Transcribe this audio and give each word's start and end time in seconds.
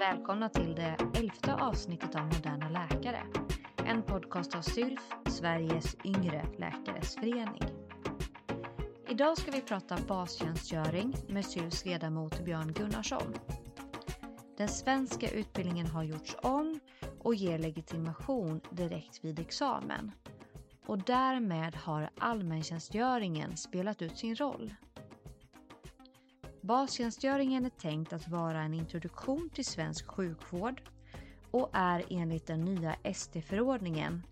Välkomna 0.00 0.48
till 0.48 0.74
det 0.74 0.96
elfte 1.14 1.54
avsnittet 1.54 2.14
av 2.14 2.24
Moderna 2.24 2.68
Läkare. 2.68 3.22
En 3.86 4.02
podcast 4.02 4.54
av 4.54 4.62
SYLF, 4.62 5.00
Sveriges 5.26 5.96
yngre 6.04 6.46
läkares 6.58 7.14
förening. 7.14 7.62
Idag 9.08 9.38
ska 9.38 9.50
vi 9.50 9.60
prata 9.60 9.98
bastjänstgöring 10.08 11.14
med 11.28 11.44
SYLFs 11.44 11.84
ledamot 11.84 12.44
Björn 12.44 12.72
Gunnarsson. 12.72 13.34
Den 14.56 14.68
svenska 14.68 15.30
utbildningen 15.30 15.86
har 15.86 16.02
gjorts 16.02 16.36
om 16.42 16.80
och 17.18 17.34
ger 17.34 17.58
legitimation 17.58 18.60
direkt 18.70 19.24
vid 19.24 19.38
examen. 19.38 20.12
Och 20.86 20.98
därmed 20.98 21.76
har 21.76 22.10
allmäntjänstgöringen 22.18 23.56
spelat 23.56 24.02
ut 24.02 24.18
sin 24.18 24.36
roll. 24.36 24.74
Bastjänstgöringen 26.70 27.64
är 27.64 27.70
tänkt 27.70 28.12
att 28.12 28.28
vara 28.28 28.62
en 28.62 28.74
introduktion 28.74 29.50
till 29.54 29.64
svensk 29.64 30.06
sjukvård 30.06 30.82
och 31.50 31.70
är 31.72 32.04
enligt 32.10 32.46
den 32.46 32.64
nya 32.64 32.94
ST-förordningen 33.02 34.22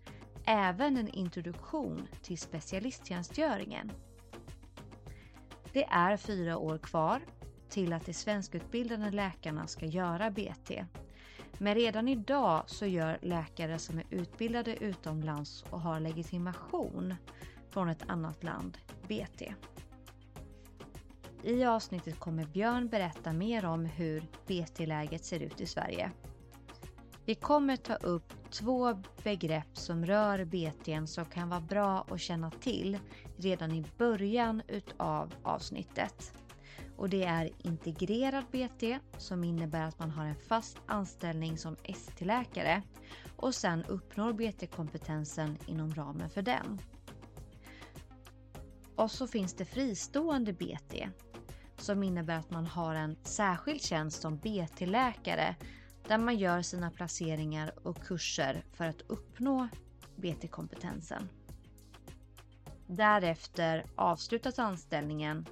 även 0.45 0.97
en 0.97 1.07
introduktion 1.07 2.07
till 2.21 2.37
specialisttjänstgöringen. 2.37 3.91
Det 5.73 5.83
är 5.83 6.17
fyra 6.17 6.57
år 6.57 6.77
kvar 6.77 7.21
till 7.69 7.93
att 7.93 8.05
de 8.05 8.13
svenskutbildade 8.13 9.11
läkarna 9.11 9.67
ska 9.67 9.85
göra 9.85 10.31
BT. 10.31 10.85
Men 11.57 11.75
redan 11.75 12.07
idag 12.07 12.63
så 12.67 12.85
gör 12.85 13.17
läkare 13.21 13.79
som 13.79 13.97
är 13.97 14.05
utbildade 14.09 14.83
utomlands 14.83 15.63
och 15.69 15.81
har 15.81 15.99
legitimation 15.99 17.15
från 17.69 17.89
ett 17.89 18.03
annat 18.09 18.43
land 18.43 18.77
BT. 19.07 19.53
I 21.43 21.65
avsnittet 21.65 22.19
kommer 22.19 22.45
Björn 22.45 22.87
berätta 22.87 23.33
mer 23.33 23.65
om 23.65 23.85
hur 23.85 24.23
BT-läget 24.47 25.25
ser 25.25 25.39
ut 25.39 25.61
i 25.61 25.65
Sverige. 25.65 26.11
Vi 27.25 27.35
kommer 27.35 27.75
ta 27.75 27.95
upp 27.95 28.33
två 28.51 29.03
begrepp 29.23 29.77
som 29.77 30.05
rör 30.05 30.45
BT 30.45 31.07
som 31.07 31.25
kan 31.25 31.49
vara 31.49 31.61
bra 31.61 32.05
att 32.09 32.21
känna 32.21 32.51
till 32.51 32.99
redan 33.37 33.71
i 33.71 33.85
början 33.97 34.61
utav 34.67 35.33
avsnittet. 35.43 36.33
Och 36.97 37.09
det 37.09 37.23
är 37.23 37.49
integrerad 37.57 38.43
BT 38.51 38.99
som 39.17 39.43
innebär 39.43 39.87
att 39.87 39.99
man 39.99 40.11
har 40.11 40.25
en 40.25 40.35
fast 40.35 40.77
anställning 40.85 41.57
som 41.57 41.75
ST-läkare 41.83 42.81
och 43.35 43.55
sen 43.55 43.83
uppnår 43.83 44.33
BT-kompetensen 44.33 45.57
inom 45.67 45.93
ramen 45.93 46.29
för 46.29 46.41
den. 46.41 46.81
Och 48.95 49.11
så 49.11 49.27
finns 49.27 49.53
det 49.53 49.65
fristående 49.65 50.53
BT 50.53 51.07
som 51.81 52.03
innebär 52.03 52.37
att 52.37 52.51
man 52.51 52.67
har 52.67 52.95
en 52.95 53.15
särskild 53.23 53.81
tjänst 53.81 54.21
som 54.21 54.37
BT-läkare 54.37 55.55
där 56.07 56.17
man 56.17 56.37
gör 56.37 56.61
sina 56.61 56.91
placeringar 56.91 57.87
och 57.87 58.03
kurser 58.03 58.63
för 58.73 58.85
att 58.85 59.01
uppnå 59.07 59.67
BT-kompetensen. 60.15 61.29
Därefter 62.87 63.85
avslutas 63.95 64.59
anställningen 64.59 65.45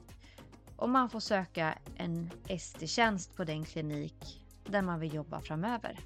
och 0.75 0.89
man 0.89 1.09
får 1.09 1.19
söka 1.19 1.77
en 1.95 2.29
ST-tjänst 2.49 3.35
på 3.35 3.43
den 3.43 3.65
klinik 3.65 4.43
där 4.65 4.81
man 4.81 4.99
vill 4.99 5.13
jobba 5.13 5.41
framöver. 5.41 5.99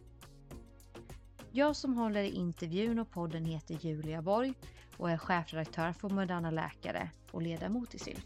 Jag 1.51 1.75
som 1.75 1.93
håller 1.97 2.23
i 2.23 2.29
intervjun 2.29 2.99
och 2.99 3.11
podden 3.11 3.45
heter 3.45 3.75
Julia 3.81 4.21
Borg 4.21 4.53
och 4.97 5.11
är 5.11 5.17
chefredaktör 5.17 5.91
för 5.91 6.09
Moderna 6.09 6.51
Läkare 6.51 7.09
och 7.31 7.41
ledamot 7.41 7.95
i 7.95 7.99
SYLF. 7.99 8.25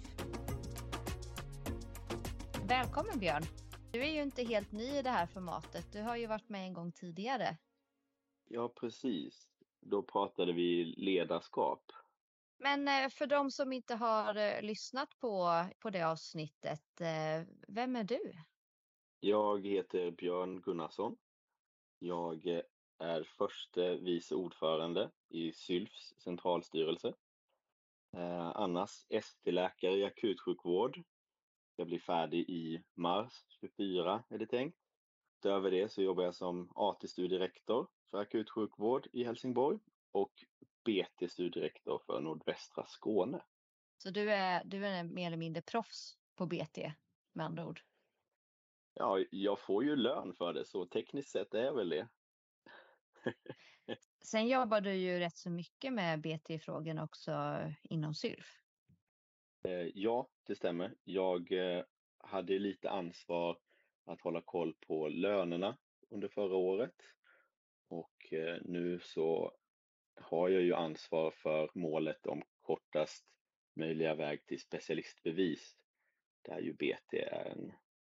Välkommen 2.67 3.19
Björn! 3.19 3.43
Du 3.91 4.03
är 4.03 4.11
ju 4.11 4.21
inte 4.21 4.43
helt 4.43 4.71
ny 4.71 4.83
i 4.83 5.01
det 5.01 5.09
här 5.09 5.25
formatet. 5.25 5.93
Du 5.93 6.01
har 6.01 6.15
ju 6.15 6.27
varit 6.27 6.49
med 6.49 6.61
en 6.61 6.73
gång 6.73 6.91
tidigare. 6.91 7.57
Ja, 8.45 8.69
precis. 8.69 9.49
Då 9.79 10.03
pratade 10.03 10.53
vi 10.53 10.83
ledarskap. 10.97 11.91
Men 12.57 12.87
eh, 12.87 13.09
för 13.09 13.27
de 13.27 13.51
som 13.51 13.73
inte 13.73 13.95
har 13.95 14.35
eh, 14.35 14.61
lyssnat 14.61 15.19
på, 15.19 15.65
på 15.79 15.89
det 15.89 16.03
avsnittet, 16.03 17.01
eh, 17.01 17.47
vem 17.67 17.95
är 17.95 18.03
du? 18.03 18.33
Jag 19.19 19.67
heter 19.67 20.11
Björn 20.11 20.61
Gunnarsson. 20.61 21.17
Jag 21.99 22.61
är 22.97 23.23
förste 23.23 23.95
vice 23.95 24.35
ordförande 24.35 25.11
i 25.29 25.53
SYLFs 25.53 26.13
centralstyrelse. 26.17 27.13
Annars 28.53 29.05
ST-läkare 29.09 29.97
i 29.97 30.05
akutsjukvård 30.05 31.03
jag 31.75 31.87
blir 31.87 31.99
färdig 31.99 32.49
i 32.49 32.83
mars 32.93 33.45
24 33.59 34.23
är 34.29 34.37
det 34.37 34.47
tänkt. 34.47 34.77
Utöver 35.39 35.71
det 35.71 35.91
så 35.91 36.01
jobbar 36.01 36.23
jag 36.23 36.35
som 36.35 36.71
AT-studierektor 36.75 37.87
för 38.11 38.17
akutsjukvård 38.17 39.07
i 39.13 39.23
Helsingborg 39.23 39.79
och 40.11 40.33
BT-studierektor 40.85 42.01
för 42.05 42.21
nordvästra 42.21 42.85
Skåne. 42.87 43.41
Så 43.97 44.09
du 44.09 44.31
är, 44.31 44.63
du 44.65 44.85
är 44.85 45.03
mer 45.03 45.27
eller 45.27 45.37
mindre 45.37 45.61
proffs 45.61 46.17
på 46.35 46.45
BT 46.45 46.93
med 47.33 47.45
andra 47.45 47.67
ord? 47.67 47.81
Ja, 48.93 49.19
jag 49.31 49.59
får 49.59 49.83
ju 49.83 49.95
lön 49.95 50.33
för 50.33 50.53
det 50.53 50.65
så 50.65 50.85
tekniskt 50.85 51.31
sett 51.31 51.53
är 51.53 51.63
jag 51.63 51.75
väl 51.75 51.89
det. 51.89 52.07
Sen 54.25 54.47
jobbar 54.47 54.81
du 54.81 54.93
ju 54.93 55.19
rätt 55.19 55.37
så 55.37 55.49
mycket 55.49 55.93
med 55.93 56.21
BT-frågorna 56.21 57.03
också 57.03 57.57
inom 57.83 58.13
SYLF. 58.13 58.64
Eh, 59.65 59.89
ja, 59.93 60.27
det 60.43 60.55
stämmer. 60.55 60.95
Jag 61.03 61.51
eh, 61.51 61.83
hade 62.17 62.59
lite 62.59 62.89
ansvar 62.89 63.57
att 64.05 64.21
hålla 64.21 64.41
koll 64.41 64.73
på 64.87 65.07
lönerna 65.07 65.77
under 66.09 66.27
förra 66.27 66.55
året 66.55 66.95
och 67.87 68.33
eh, 68.33 68.57
nu 68.61 68.99
så 68.99 69.51
har 70.15 70.49
jag 70.49 70.61
ju 70.61 70.73
ansvar 70.73 71.31
för 71.31 71.69
målet 71.73 72.27
om 72.27 72.43
kortast 72.61 73.25
möjliga 73.75 74.15
väg 74.15 74.45
till 74.45 74.59
specialistbevis 74.59 75.75
där 76.41 76.59
ju 76.59 76.73
BT 76.73 77.13
är 77.13 77.45
en 77.51 77.71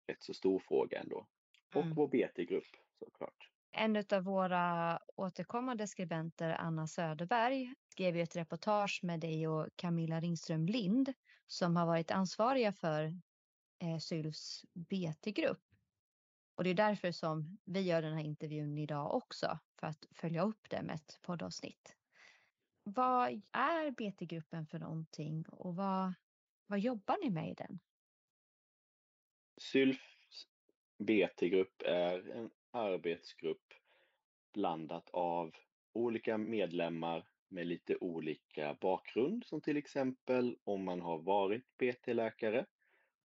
rätt 0.07 0.23
så 0.23 0.33
stor 0.33 0.59
fråga 0.59 0.99
ändå. 0.99 1.27
Och 1.75 1.81
mm. 1.81 1.95
vår 1.95 2.07
BT-grupp 2.07 2.75
såklart. 2.99 3.51
En 3.71 4.03
av 4.11 4.23
våra 4.23 4.99
återkommande 5.15 5.87
skribenter, 5.87 6.49
Anna 6.49 6.87
Söderberg, 6.87 7.73
skrev 7.89 8.15
ju 8.15 8.21
ett 8.21 8.35
reportage 8.35 8.99
med 9.03 9.19
dig 9.19 9.47
och 9.47 9.67
Camilla 9.75 10.19
Ringström 10.19 10.65
Lind 10.65 11.13
som 11.47 11.75
har 11.75 11.85
varit 11.85 12.11
ansvariga 12.11 12.73
för 12.73 13.03
eh, 13.79 13.97
SYLFs 13.99 14.65
BT-grupp. 14.73 15.61
Och 16.55 16.63
det 16.63 16.69
är 16.69 16.73
därför 16.73 17.11
som 17.11 17.57
vi 17.65 17.81
gör 17.81 18.01
den 18.01 18.13
här 18.13 18.23
intervjun 18.23 18.77
idag 18.77 19.15
också, 19.15 19.59
för 19.79 19.87
att 19.87 20.05
följa 20.11 20.43
upp 20.43 20.69
det 20.69 20.81
med 20.81 20.95
ett 20.95 21.19
poddavsnitt. 21.21 21.95
Vad 22.83 23.41
är 23.51 23.91
BT-gruppen 23.91 24.67
för 24.67 24.79
någonting 24.79 25.45
och 25.47 25.75
vad, 25.75 26.13
vad 26.67 26.79
jobbar 26.79 27.17
ni 27.23 27.29
med 27.29 27.51
i 27.51 27.53
den? 27.53 27.79
SYLFs 29.57 30.47
BT-grupp 30.97 31.81
är 31.85 32.29
en 32.29 32.49
arbetsgrupp 32.71 33.73
blandat 34.53 35.09
av 35.09 35.55
olika 35.93 36.37
medlemmar 36.37 37.25
med 37.49 37.67
lite 37.67 37.95
olika 37.95 38.77
bakgrund 38.81 39.45
som 39.45 39.61
till 39.61 39.77
exempel 39.77 40.57
om 40.63 40.83
man 40.83 41.01
har 41.01 41.19
varit 41.19 41.77
BT-läkare, 41.77 42.65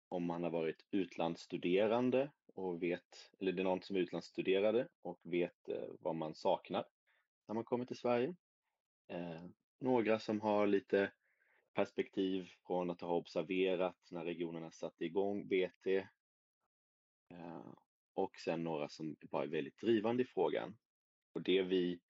om 0.09 0.25
man 0.25 0.43
har 0.43 0.51
varit 0.51 0.85
utlandsstuderande 0.91 2.31
och 2.55 2.83
vet, 2.83 3.31
eller 3.39 3.53
det 3.53 3.63
är 3.63 3.65
någon 3.65 3.83
som 3.83 3.97
är 3.97 4.01
utlandsstuderade 4.01 4.89
och 5.03 5.21
vet 5.23 5.69
eh, 5.69 5.89
vad 6.01 6.15
man 6.15 6.35
saknar 6.35 6.85
när 7.49 7.55
man 7.55 7.65
kommer 7.65 7.85
till 7.85 7.97
Sverige. 7.97 8.35
Eh, 9.09 9.45
några 9.81 10.19
som 10.19 10.41
har 10.41 10.67
lite 10.67 11.13
perspektiv 11.75 12.51
från 12.67 12.91
att 12.91 13.01
ha 13.01 13.15
observerat 13.15 14.09
när 14.11 14.25
regionerna 14.25 14.71
satte 14.71 15.05
igång 15.05 15.49
BT 15.49 15.87
eh, 17.29 17.73
och 18.15 18.39
sen 18.39 18.63
några 18.65 18.89
som 18.89 19.17
bara 19.21 19.43
är 19.43 19.49
väldigt 19.49 19.79
drivande 19.79 20.23
i 20.23 20.27
frågan. 20.27 20.77
Och 21.33 21.43
det 21.43 21.63
vi 21.63 22.01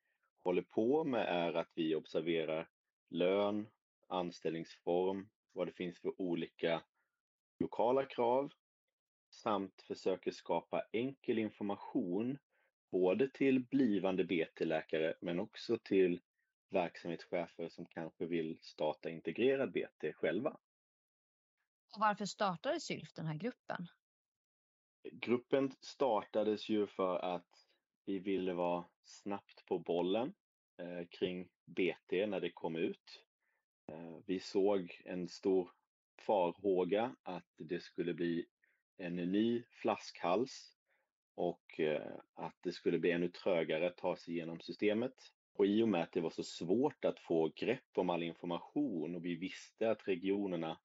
håller 0.45 0.63
på 0.63 1.05
med 1.05 1.27
är 1.29 1.55
att 1.55 1.71
vi 1.75 1.95
observerar 1.95 2.69
lön, 3.11 3.69
anställningsform, 4.09 5.29
vad 5.53 5.67
det 5.67 5.73
finns 5.73 6.01
för 6.01 6.21
olika 6.21 6.83
lokala 7.59 8.07
krav 8.07 8.53
samt 9.31 9.83
försöker 9.83 10.31
skapa 10.31 10.83
enkel 10.93 11.39
information 11.39 12.39
både 12.91 13.29
till 13.31 13.65
blivande 13.65 14.25
BT-läkare 14.25 15.15
men 15.21 15.41
också 15.41 15.79
till 15.79 16.21
verksamhetschefer 16.71 17.69
som 17.69 17.87
kanske 17.87 18.27
vill 18.27 18.59
starta 18.63 19.11
integrerad 19.11 19.73
BT 19.73 20.13
själva. 20.13 20.51
Och 21.95 22.01
varför 22.01 22.25
startade 22.27 22.81
SYLF 22.81 23.13
den 23.13 23.27
här 23.27 23.35
gruppen? 23.35 23.87
Gruppen 25.13 25.73
startades 25.81 26.69
ju 26.69 26.87
för 26.87 27.17
att 27.19 27.62
vi 28.05 28.19
ville 28.19 28.53
vara 28.53 28.85
snabbt 29.03 29.67
på 29.67 29.79
bollen 29.79 30.35
eh, 30.79 31.07
kring 31.11 31.49
BT 31.65 32.27
när 32.27 32.41
det 32.41 32.51
kom 32.51 32.77
ut. 32.77 33.25
Eh, 33.89 34.17
vi 34.27 34.41
såg 34.41 35.01
en 35.05 35.29
stor 35.29 35.71
farhåga 36.19 37.17
att 37.23 37.55
det 37.57 37.81
skulle 37.81 38.15
bli 38.15 38.47
en 38.97 39.17
ny 39.17 39.63
flaskhals 39.71 40.77
och 41.35 41.81
eh, 41.81 42.13
att 42.35 42.57
det 42.61 42.73
skulle 42.73 42.99
bli 42.99 43.11
ännu 43.11 43.29
trögare 43.29 43.87
att 43.87 43.97
ta 43.97 44.17
sig 44.17 44.35
igenom 44.35 44.61
systemet. 44.61 45.15
Och 45.55 45.67
i 45.67 45.83
och 45.83 45.89
med 45.89 46.03
att 46.03 46.13
det 46.13 46.21
var 46.21 46.31
så 46.31 46.43
svårt 46.43 47.05
att 47.05 47.21
få 47.21 47.53
grepp 47.57 47.99
om 47.99 48.11
all 48.11 48.23
information 48.23 49.15
och 49.15 49.25
vi 49.25 49.35
visste 49.35 49.91
att 49.91 50.09
regionerna 50.09 50.79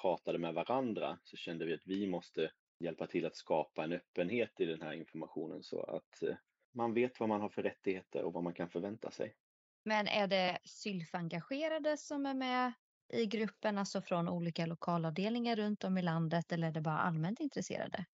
pratade 0.00 0.38
med 0.38 0.54
varandra 0.54 1.18
så 1.24 1.36
kände 1.36 1.64
vi 1.64 1.74
att 1.74 1.86
vi 1.86 2.06
måste 2.06 2.50
hjälpa 2.78 3.06
till 3.06 3.26
att 3.26 3.36
skapa 3.36 3.84
en 3.84 3.92
öppenhet 3.92 4.60
i 4.60 4.64
den 4.64 4.82
här 4.82 4.92
informationen 4.92 5.62
så 5.62 5.82
att 5.82 6.22
eh, 6.22 6.36
man 6.76 6.94
vet 6.94 7.20
vad 7.20 7.28
man 7.28 7.40
har 7.40 7.48
för 7.48 7.62
rättigheter 7.62 8.22
och 8.22 8.32
vad 8.32 8.44
man 8.44 8.54
kan 8.54 8.68
förvänta 8.68 9.10
sig. 9.10 9.34
Men 9.84 10.08
är 10.08 10.26
det 10.26 10.58
sylf-engagerade 10.64 11.96
som 11.96 12.26
är 12.26 12.34
med 12.34 12.72
i 13.08 13.26
gruppen, 13.26 13.78
alltså 13.78 14.02
från 14.02 14.28
olika 14.28 14.66
lokalavdelningar 14.66 15.56
runt 15.56 15.84
om 15.84 15.98
i 15.98 16.02
landet 16.02 16.52
eller 16.52 16.68
är 16.68 16.72
det 16.72 16.80
bara 16.80 16.98
allmänt 16.98 17.40
intresserade? 17.40 18.04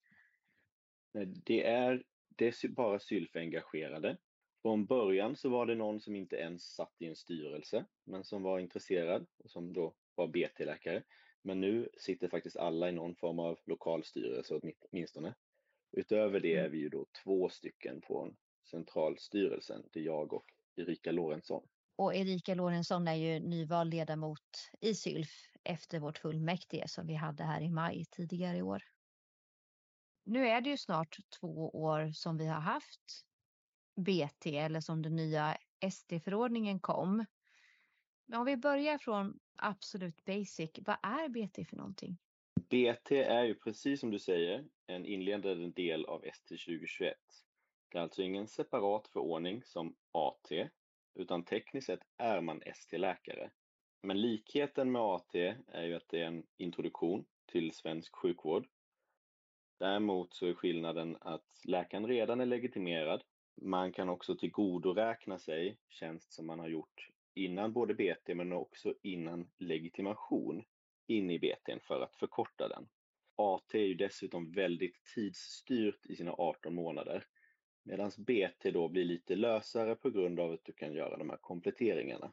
Det 1.45 1.67
är, 1.67 2.05
det 2.29 2.47
är 2.47 2.69
bara 2.69 2.99
sylf-engagerade. 2.99 4.17
Från 4.63 4.87
början 4.87 5.37
så 5.37 5.49
var 5.49 5.67
det 5.67 5.75
någon 5.75 6.01
som 6.01 6.17
inte 6.17 6.37
ens 6.37 6.75
satt 6.75 6.95
i 6.99 7.07
en 7.07 7.17
styrelse, 7.17 7.85
men 8.05 8.25
som 8.25 8.43
var 8.43 8.59
intresserad 8.59 9.27
och 9.45 9.51
som 9.51 9.73
då 9.73 9.95
var 10.15 10.29
BT-läkare. 10.29 11.03
Men 11.43 11.61
nu 11.61 11.89
sitter 11.97 12.29
faktiskt 12.29 12.57
alla 12.57 12.89
i 12.89 12.93
någon 12.93 13.15
form 13.15 13.39
av 13.39 13.59
lokalstyrelse 13.67 14.61
åtminstone. 14.91 15.35
Utöver 15.93 16.41
det 16.41 16.55
är 16.55 16.61
mm. 16.61 16.73
vi 16.73 16.79
ju 16.79 16.89
då 16.89 17.07
två 17.25 17.49
stycken 17.49 18.03
från 18.03 18.37
centralstyrelsen, 18.65 19.83
det 19.93 20.01
är 20.01 20.05
jag 20.05 20.33
och 20.33 20.47
Erika 20.77 21.13
Lorentzon. 21.13 21.69
Och 21.97 22.15
Erika 22.15 22.55
Lorentzon 22.55 23.09
är 23.09 23.15
ju 23.15 23.41
nyvald 23.41 23.95
ledamot 23.95 24.71
i 24.81 24.95
SYLF 24.95 25.31
efter 25.65 26.01
vårt 26.01 26.19
fullmäktige 26.19 26.89
som 26.89 27.07
vi 27.07 27.15
hade 27.15 27.45
här 27.45 27.61
i 27.61 27.69
maj 27.69 28.05
tidigare 28.11 28.57
i 28.57 28.63
år. 28.63 28.83
Nu 30.25 30.49
är 30.49 30.61
det 30.61 30.71
ju 30.71 30.77
snart 30.77 31.17
två 31.41 31.71
år 31.71 32.13
som 32.13 32.39
vi 32.39 32.47
har 32.47 32.61
haft 32.61 33.25
BT 33.97 34.59
eller 34.59 34.81
som 34.81 35.03
den 35.03 35.17
nya 35.17 35.57
SD-förordningen 35.91 36.81
kom. 36.81 37.25
Men 38.27 38.41
om 38.41 38.47
vi 38.47 38.57
börjar 38.57 38.99
från 38.99 39.39
absolut 39.57 40.25
basic, 40.25 40.71
vad 40.79 40.97
är 41.03 41.29
BT 41.29 41.65
för 41.65 41.77
någonting? 41.77 42.19
BT 42.69 43.13
är 43.13 43.45
ju 43.45 43.55
precis 43.55 44.01
som 44.01 44.11
du 44.11 44.19
säger 44.19 44.65
en 44.87 45.07
inledande 45.07 45.71
del 45.71 46.05
av 46.05 46.25
ST 46.25 46.49
2021. 46.49 47.17
Det 47.93 47.99
är 47.99 48.03
alltså 48.03 48.23
ingen 48.23 48.47
separat 48.49 49.09
förordning 49.09 49.63
som 49.65 49.97
AT, 50.13 50.69
utan 51.15 51.45
tekniskt 51.45 51.87
sett 51.87 52.03
är 52.17 52.41
man 52.41 52.63
ST-läkare. 52.63 53.51
Men 54.03 54.21
likheten 54.21 54.93
med 54.93 55.03
AT 55.03 55.35
är 55.67 55.83
ju 55.83 55.95
att 55.95 56.09
det 56.09 56.21
är 56.21 56.27
en 56.27 56.47
introduktion 56.57 57.25
till 57.47 57.73
svensk 57.73 58.17
sjukvård. 58.17 58.69
Däremot 59.79 60.35
så 60.35 60.47
är 60.47 60.55
skillnaden 60.55 61.17
att 61.21 61.61
läkaren 61.65 62.07
redan 62.07 62.41
är 62.41 62.47
legitimerad. 62.47 63.25
Man 63.57 63.93
kan 63.93 64.09
också 64.09 64.37
tillgodoräkna 64.37 65.39
sig 65.39 65.79
tjänst 65.89 66.33
som 66.33 66.47
man 66.47 66.59
har 66.59 66.69
gjort 66.69 67.09
innan 67.35 67.73
både 67.73 67.95
BT 67.95 68.35
men 68.35 68.53
också 68.53 68.95
innan 69.03 69.51
legitimation 69.59 70.65
in 71.07 71.31
i 71.31 71.39
BTn 71.39 71.81
för 71.83 72.01
att 72.01 72.17
förkorta 72.17 72.69
den. 72.69 72.89
AT 73.37 73.75
är 73.75 73.87
ju 73.87 73.95
dessutom 73.95 74.53
väldigt 74.53 75.05
tidsstyrt 75.15 76.07
i 76.07 76.17
sina 76.17 76.33
18 76.33 76.75
månader 76.75 77.27
medan 77.83 78.11
BT 78.19 78.71
då 78.71 78.89
blir 78.89 79.05
lite 79.05 79.37
lösare 79.37 79.95
på 79.95 80.11
grund 80.11 80.41
av 80.41 80.53
att 80.53 80.65
du 80.65 80.73
kan 80.73 80.93
göra 80.93 81.17
de 81.17 81.31
här 81.31 81.39
kompletteringarna. 81.41 82.33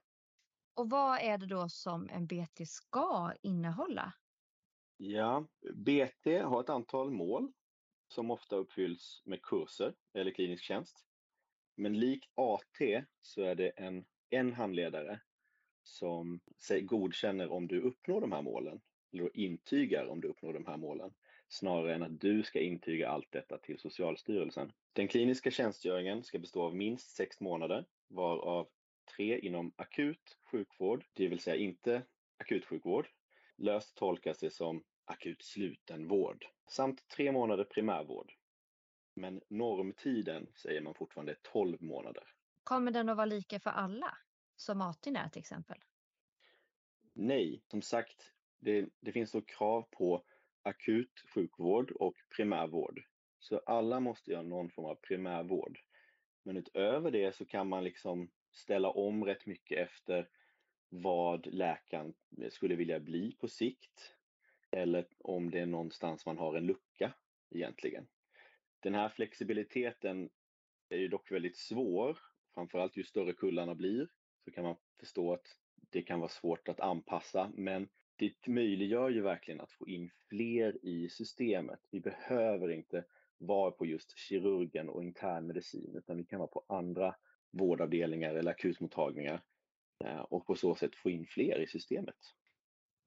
Och 0.73 0.89
vad 0.89 1.19
är 1.21 1.37
det 1.37 1.45
då 1.45 1.69
som 1.69 2.09
en 2.09 2.27
BT 2.27 2.65
ska 2.65 3.33
innehålla? 3.41 4.13
Ja, 4.97 5.47
BT 5.73 6.25
har 6.43 6.61
ett 6.61 6.69
antal 6.69 7.11
mål 7.11 7.51
som 8.07 8.31
ofta 8.31 8.55
uppfylls 8.55 9.21
med 9.25 9.41
kurser 9.41 9.93
eller 10.13 10.31
klinisk 10.31 10.63
tjänst. 10.63 11.05
Men 11.75 11.99
likt 11.99 12.31
AT 12.35 13.05
så 13.21 13.41
är 13.41 13.55
det 13.55 13.69
en, 13.69 14.05
en 14.29 14.53
handledare 14.53 15.21
som 15.83 16.39
godkänner 16.81 17.51
om 17.51 17.67
du 17.67 17.81
uppnår 17.81 18.21
de 18.21 18.31
här 18.31 18.41
målen, 18.41 18.81
eller 19.13 19.37
intygar 19.37 20.07
om 20.07 20.21
du 20.21 20.27
uppnår 20.27 20.53
de 20.53 20.65
här 20.65 20.77
målen, 20.77 21.13
snarare 21.49 21.95
än 21.95 22.03
att 22.03 22.19
du 22.19 22.43
ska 22.43 22.59
intyga 22.59 23.09
allt 23.09 23.31
detta 23.31 23.57
till 23.57 23.79
Socialstyrelsen. 23.79 24.71
Den 24.93 25.07
kliniska 25.07 25.51
tjänstgöringen 25.51 26.23
ska 26.23 26.39
bestå 26.39 26.63
av 26.63 26.75
minst 26.75 27.15
sex 27.15 27.39
månader, 27.39 27.85
varav 28.07 28.67
tre 29.15 29.39
inom 29.39 29.73
akut 29.75 30.37
sjukvård, 30.51 31.05
det 31.13 31.27
vill 31.27 31.39
säga 31.39 31.55
inte 31.55 32.03
akutsjukvård. 32.37 33.07
Löst 33.57 33.95
tolkas 33.95 34.39
det 34.39 34.49
som 34.49 34.83
akut 35.05 35.43
slutenvård, 35.43 36.45
samt 36.69 37.07
tre 37.07 37.31
månader 37.31 37.63
primärvård. 37.63 38.33
Men 39.13 39.41
normtiden 39.47 40.47
säger 40.55 40.81
man 40.81 40.93
fortfarande 40.93 41.31
är 41.31 41.37
12 41.43 41.81
månader. 41.81 42.23
Kommer 42.63 42.91
den 42.91 43.09
att 43.09 43.17
vara 43.17 43.25
lika 43.25 43.59
för 43.59 43.69
alla, 43.69 44.17
som 44.55 44.81
ATIN 44.81 45.15
är 45.15 45.29
till 45.29 45.39
exempel? 45.39 45.77
Nej, 47.13 47.63
som 47.67 47.81
sagt, 47.81 48.33
det, 48.59 48.89
det 48.99 49.11
finns 49.11 49.31
då 49.31 49.41
krav 49.41 49.81
på 49.91 50.23
akut 50.69 51.23
sjukvård 51.33 51.91
och 51.91 52.15
primärvård. 52.35 53.01
Så 53.39 53.57
alla 53.57 53.99
måste 53.99 54.31
göra 54.31 54.43
någon 54.43 54.69
form 54.69 54.85
av 54.85 54.95
primärvård. 54.95 55.79
Men 56.43 56.57
utöver 56.57 57.11
det 57.11 57.35
så 57.35 57.45
kan 57.45 57.69
man 57.69 57.83
liksom 57.83 58.29
ställa 58.51 58.89
om 58.89 59.25
rätt 59.25 59.45
mycket 59.45 59.77
efter 59.77 60.29
vad 60.89 61.45
läkaren 61.53 62.13
skulle 62.49 62.75
vilja 62.75 62.99
bli 62.99 63.35
på 63.39 63.47
sikt 63.47 64.15
eller 64.71 65.05
om 65.19 65.51
det 65.51 65.59
är 65.59 65.65
någonstans 65.65 66.25
man 66.25 66.37
har 66.37 66.55
en 66.55 66.65
lucka 66.65 67.13
egentligen. 67.49 68.07
Den 68.79 68.95
här 68.95 69.09
flexibiliteten 69.09 70.29
är 70.89 70.97
ju 70.97 71.07
dock 71.07 71.31
väldigt 71.31 71.57
svår, 71.57 72.17
framförallt 72.53 72.97
ju 72.97 73.03
större 73.03 73.33
kullarna 73.33 73.75
blir 73.75 74.07
så 74.45 74.51
kan 74.51 74.63
man 74.63 74.75
förstå 74.99 75.33
att 75.33 75.47
det 75.89 76.01
kan 76.01 76.19
vara 76.19 76.29
svårt 76.29 76.67
att 76.67 76.79
anpassa 76.79 77.51
men 77.55 77.89
det 78.19 78.47
möjliggör 78.47 79.09
ju 79.09 79.21
verkligen 79.21 79.61
att 79.61 79.71
få 79.71 79.87
in 79.87 80.11
fler 80.29 80.85
i 80.85 81.09
systemet. 81.09 81.79
Vi 81.91 81.99
behöver 81.99 82.71
inte 82.71 83.05
vara 83.37 83.71
på 83.71 83.85
just 83.85 84.17
kirurgen 84.17 84.89
och 84.89 85.03
internmedicin 85.03 85.95
utan 85.95 86.17
vi 86.17 86.23
kan 86.23 86.39
vara 86.39 86.47
på 86.47 86.65
andra 86.67 87.15
vårdavdelningar 87.51 88.35
eller 88.35 88.51
akutmottagningar 88.51 89.43
eh, 90.03 90.19
och 90.19 90.45
på 90.45 90.55
så 90.55 90.75
sätt 90.75 90.95
få 90.95 91.09
in 91.09 91.25
fler 91.25 91.59
i 91.59 91.67
systemet. 91.67 92.15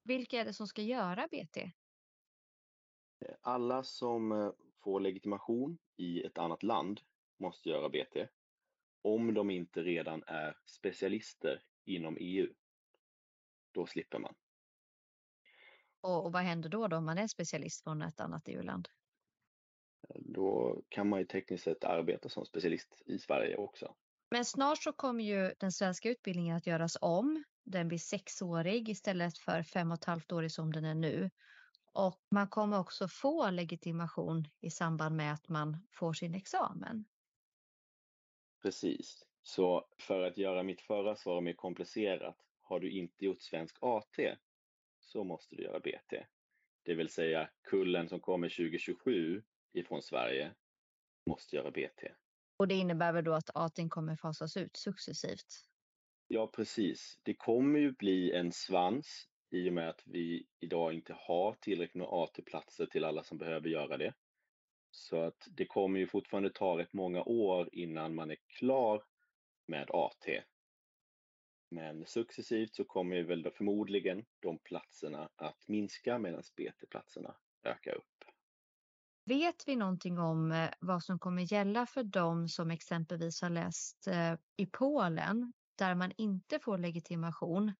Vilka 0.03 0.39
är 0.39 0.45
det 0.45 0.53
som 0.53 0.67
ska 0.67 0.81
göra 0.81 1.27
BT? 1.27 1.71
Alla 3.41 3.83
som 3.83 4.31
eh, 4.31 4.51
får 4.83 4.99
legitimation 4.99 5.77
i 5.97 6.23
ett 6.23 6.37
annat 6.37 6.63
land 6.63 7.01
måste 7.37 7.69
göra 7.69 7.89
BT 7.89 8.27
om 9.01 9.33
de 9.33 9.49
inte 9.49 9.83
redan 9.83 10.23
är 10.27 10.57
specialister 10.65 11.63
inom 11.85 12.17
EU. 12.19 12.53
Då 13.71 13.85
slipper 13.85 14.19
man. 14.19 14.35
Och, 16.03 16.25
och 16.25 16.31
vad 16.31 16.41
händer 16.41 16.69
då, 16.69 16.87
då 16.87 16.97
om 16.97 17.05
man 17.05 17.17
är 17.17 17.27
specialist 17.27 17.83
från 17.83 18.01
ett 18.01 18.19
annat 18.19 18.47
EU-land? 18.47 18.89
Då 20.15 20.81
kan 20.89 21.09
man 21.09 21.19
ju 21.19 21.25
tekniskt 21.25 21.63
sett 21.63 21.83
arbeta 21.83 22.29
som 22.29 22.45
specialist 22.45 23.01
i 23.05 23.19
Sverige 23.19 23.55
också. 23.55 23.95
Men 24.31 24.45
snart 24.45 24.83
så 24.83 24.93
kommer 24.93 25.23
ju 25.23 25.53
den 25.59 25.71
svenska 25.71 26.09
utbildningen 26.09 26.57
att 26.57 26.67
göras 26.67 26.97
om. 27.01 27.43
Den 27.63 27.87
blir 27.87 27.97
sexårig 27.97 28.89
istället 28.89 29.37
för 29.37 29.63
fem 29.63 29.91
och 29.91 29.97
ett 29.97 30.05
halvt 30.05 30.31
år 30.31 30.47
som 30.47 30.73
den 30.73 30.85
är 30.85 30.95
nu. 30.95 31.29
Och 31.93 32.21
man 32.31 32.47
kommer 32.47 32.79
också 32.79 33.07
få 33.07 33.49
legitimation 33.49 34.47
i 34.59 34.69
samband 34.69 35.15
med 35.15 35.33
att 35.33 35.49
man 35.49 35.87
får 35.91 36.13
sin 36.13 36.35
examen. 36.35 37.05
Precis. 38.61 39.25
Så 39.41 39.87
för 39.99 40.23
att 40.23 40.37
göra 40.37 40.63
mitt 40.63 40.81
förra 40.81 41.15
svar 41.15 41.41
mer 41.41 41.53
komplicerat, 41.53 42.37
har 42.61 42.79
du 42.79 42.91
inte 42.91 43.25
gjort 43.25 43.41
svensk 43.41 43.77
AT 43.81 44.19
så 45.13 45.23
måste 45.23 45.55
du 45.55 45.63
göra 45.63 45.79
BT. 45.79 46.25
Det 46.83 46.95
vill 46.95 47.09
säga 47.09 47.49
kullen 47.63 48.09
som 48.09 48.19
kommer 48.19 48.49
2027 48.49 49.43
ifrån 49.73 50.01
Sverige 50.01 50.55
måste 51.29 51.55
göra 51.55 51.71
BT. 51.71 52.11
Och 52.57 52.67
det 52.67 52.75
innebär 52.75 53.13
väl 53.13 53.23
då 53.23 53.33
att 53.33 53.49
ATin 53.55 53.89
kommer 53.89 54.15
fasas 54.15 54.57
ut 54.57 54.75
successivt? 54.75 55.47
Ja, 56.27 56.47
precis. 56.47 57.19
Det 57.23 57.33
kommer 57.33 57.79
ju 57.79 57.91
bli 57.91 58.31
en 58.31 58.51
svans 58.51 59.27
i 59.51 59.69
och 59.69 59.73
med 59.73 59.89
att 59.89 60.01
vi 60.05 60.47
idag 60.59 60.93
inte 60.93 61.13
har 61.13 61.53
tillräckligt 61.61 61.95
med 61.95 62.07
AT-platser 62.11 62.85
till 62.85 63.03
alla 63.03 63.23
som 63.23 63.37
behöver 63.37 63.69
göra 63.69 63.97
det. 63.97 64.13
Så 64.91 65.21
att 65.21 65.47
det 65.51 65.65
kommer 65.65 65.99
ju 65.99 66.07
fortfarande 66.07 66.49
ta 66.49 66.77
rätt 66.77 66.93
många 66.93 67.23
år 67.23 67.69
innan 67.71 68.15
man 68.15 68.31
är 68.31 68.37
klar 68.47 69.03
med 69.67 69.89
AT. 69.91 70.43
Men 71.73 72.05
successivt 72.05 72.75
så 72.75 72.83
kommer 72.83 73.15
ju 73.15 73.23
väl 73.23 73.51
förmodligen 73.51 74.25
de 74.39 74.59
platserna 74.59 75.29
att 75.35 75.67
minska 75.67 76.19
medan 76.19 76.43
BT-platserna 76.55 77.35
ökar 77.63 77.95
upp. 77.95 78.23
Vet 79.25 79.67
vi 79.67 79.75
någonting 79.75 80.19
om 80.19 80.51
eh, 80.51 80.69
vad 80.79 81.03
som 81.03 81.19
kommer 81.19 81.53
gälla 81.53 81.85
för 81.85 82.03
dem 82.03 82.47
som 82.47 82.71
exempelvis 82.71 83.41
har 83.41 83.49
läst 83.49 84.07
eh, 84.07 84.33
i 84.57 84.65
Polen 84.65 85.53
där 85.75 85.95
man 85.95 86.11
inte 86.17 86.59
får 86.59 86.77
legitimation 86.77 87.73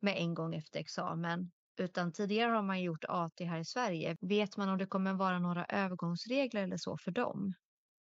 med 0.00 0.16
en 0.16 0.34
gång 0.34 0.54
efter 0.54 0.80
examen 0.80 1.50
utan 1.76 2.12
tidigare 2.12 2.50
har 2.50 2.62
man 2.62 2.82
gjort 2.82 3.04
AT 3.08 3.40
här 3.40 3.60
i 3.60 3.64
Sverige. 3.64 4.16
Vet 4.20 4.56
man 4.56 4.68
om 4.68 4.78
det 4.78 4.86
kommer 4.86 5.14
vara 5.14 5.38
några 5.38 5.64
övergångsregler 5.64 6.62
eller 6.62 6.76
så 6.76 6.96
för 6.96 7.10
dem? 7.10 7.54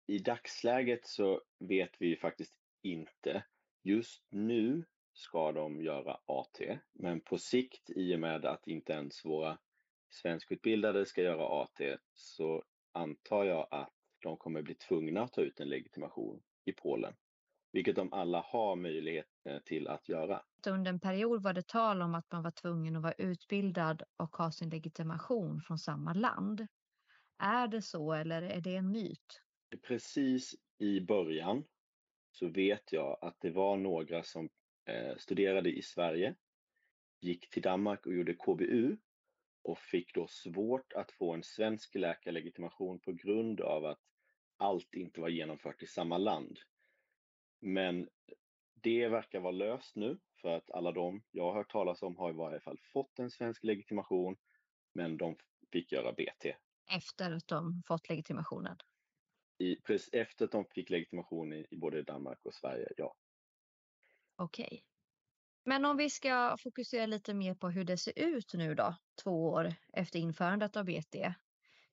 I 0.07 0.19
dagsläget 0.19 1.07
så 1.07 1.43
vet 1.59 1.91
vi 1.99 2.17
faktiskt 2.17 2.59
inte. 2.83 3.45
Just 3.83 4.27
nu 4.31 4.85
ska 5.17 5.53
de 5.53 5.83
göra 5.83 6.21
AT, 6.27 6.79
men 6.93 7.21
på 7.21 7.39
sikt 7.39 7.91
i 7.91 8.15
och 8.15 8.21
med 8.21 8.45
att 8.45 8.67
inte 8.67 8.93
ens 8.93 9.25
våra 9.25 9.59
svenskutbildade 10.11 11.07
ska 11.07 11.23
göra 11.23 11.63
AT 11.63 11.99
så 12.15 12.65
antar 12.93 13.45
jag 13.45 13.69
att 13.71 13.93
de 14.23 14.37
kommer 14.37 14.63
bli 14.63 14.75
tvungna 14.75 15.23
att 15.23 15.33
ta 15.33 15.41
ut 15.41 15.61
en 15.61 15.69
legitimation 15.69 16.43
i 16.65 16.73
Polen, 16.73 17.15
vilket 17.73 17.97
de 17.97 18.13
alla 18.13 18.41
har 18.41 18.77
möjlighet 18.77 19.27
eh, 19.45 19.59
till 19.59 19.89
att 19.89 20.09
göra. 20.09 20.43
Under 20.69 20.93
en 20.93 21.01
period 21.01 21.43
var 21.43 21.53
det 21.53 21.67
tal 21.69 22.03
om 22.03 22.15
att 22.15 22.33
man 22.33 22.43
var 22.43 22.51
tvungen 22.51 22.97
att 22.97 23.03
vara 23.03 23.13
utbildad 23.13 24.03
och 24.17 24.37
ha 24.37 24.53
sin 24.53 24.71
legitimation 24.71 25.61
från 25.61 25.79
samma 25.79 26.13
land. 26.13 26.67
Är 27.39 27.69
det 27.69 27.83
så 27.83 28.13
eller 28.13 28.43
är 28.43 28.61
det 28.61 28.77
en 28.77 28.91
myt? 28.91 29.43
Precis 29.87 30.55
i 30.79 31.01
början 31.01 31.65
så 32.31 32.49
vet 32.49 32.93
jag 32.93 33.19
att 33.21 33.37
det 33.41 33.51
var 33.51 33.77
några 33.77 34.23
som 34.23 34.49
studerade 35.17 35.71
i 35.71 35.83
Sverige, 35.83 36.35
gick 37.21 37.51
till 37.51 37.63
Danmark 37.63 38.07
och 38.07 38.15
gjorde 38.15 38.35
KBU 38.35 38.97
och 39.63 39.79
fick 39.79 40.15
då 40.15 40.27
svårt 40.27 40.93
att 40.93 41.13
få 41.13 41.35
en 41.35 41.43
svensk 41.43 41.95
läkarlegitimation 41.95 43.01
på 43.01 43.13
grund 43.13 43.61
av 43.61 43.85
att 43.85 44.01
allt 44.57 44.95
inte 44.95 45.21
var 45.21 45.29
genomfört 45.29 45.83
i 45.83 45.87
samma 45.87 46.19
land. 46.19 46.59
Men 47.61 48.09
det 48.75 49.09
verkar 49.09 49.41
vara 49.41 49.53
löst 49.53 49.97
nu 49.97 50.19
för 50.41 50.57
att 50.57 50.71
alla 50.71 50.93
de 50.93 51.23
jag 51.31 51.45
har 51.45 51.55
hört 51.55 51.73
talas 51.73 52.03
om 52.03 52.17
har 52.17 52.31
i 52.31 52.37
varje 52.37 52.61
fall 52.61 52.79
fått 52.93 53.19
en 53.19 53.31
svensk 53.31 53.65
legitimation, 53.65 54.37
men 54.93 55.17
de 55.17 55.37
fick 55.73 55.93
göra 55.93 56.13
BT. 56.13 56.57
Efter 56.97 57.33
att 57.33 57.49
de 57.49 57.83
fått 57.87 58.09
legitimationen? 58.09 58.77
I, 59.59 59.77
precis 59.77 60.09
efter 60.13 60.45
att 60.45 60.53
de 60.53 60.65
fick 60.65 60.91
legitimation 60.91 61.53
i, 61.53 61.67
i 61.71 61.77
både 61.77 62.03
Danmark 62.03 62.39
och 62.47 62.55
Sverige, 62.55 62.89
ja. 62.97 63.17
Okej. 64.37 64.67
Okay. 64.67 64.81
Men 65.65 65.85
om 65.85 65.97
vi 65.97 66.11
ska 66.11 66.57
fokusera 66.63 67.07
lite 67.07 67.35
mer 67.35 67.55
på 67.55 67.69
hur 67.69 67.85
det 67.85 67.99
ser 67.99 68.13
ut 68.17 68.55
nu 68.55 68.75
då, 68.75 68.97
två 69.23 69.49
år 69.49 69.75
efter 69.93 70.19
införandet 70.19 70.77
av 70.77 70.85
BT. 70.85 71.35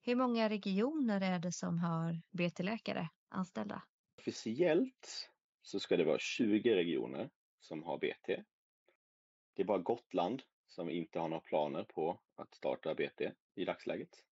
Hur 0.01 0.15
många 0.15 0.49
regioner 0.49 1.21
är 1.21 1.39
det 1.39 1.51
som 1.51 1.79
har 1.79 2.21
BT-läkare 2.31 3.09
anställda? 3.29 3.83
Officiellt 4.17 5.29
så 5.61 5.79
ska 5.79 5.97
det 5.97 6.03
vara 6.03 6.19
20 6.19 6.75
regioner 6.75 7.29
som 7.59 7.83
har 7.83 7.97
BT. 7.97 8.43
Det 9.53 9.61
är 9.61 9.65
bara 9.65 9.77
Gotland 9.77 10.43
som 10.67 10.89
inte 10.89 11.19
har 11.19 11.27
några 11.27 11.41
planer 11.41 11.83
på 11.83 12.21
att 12.35 12.55
starta 12.55 12.95
BT 12.95 13.31
i 13.55 13.65
dagsläget. 13.65 14.23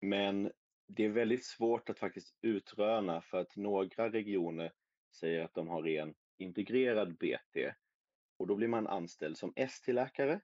Men 0.00 0.52
det 0.86 1.04
är 1.04 1.08
väldigt 1.08 1.44
svårt 1.44 1.90
att 1.90 1.98
faktiskt 1.98 2.34
utröna 2.42 3.20
för 3.20 3.40
att 3.40 3.56
några 3.56 4.10
regioner 4.10 4.72
säger 5.12 5.44
att 5.44 5.54
de 5.54 5.68
har 5.68 5.82
ren 5.82 6.14
integrerad 6.38 7.16
BT 7.16 7.74
och 8.36 8.46
då 8.46 8.56
blir 8.56 8.68
man 8.68 8.86
anställd 8.86 9.38
som 9.38 9.52
ST-läkare 9.56 10.40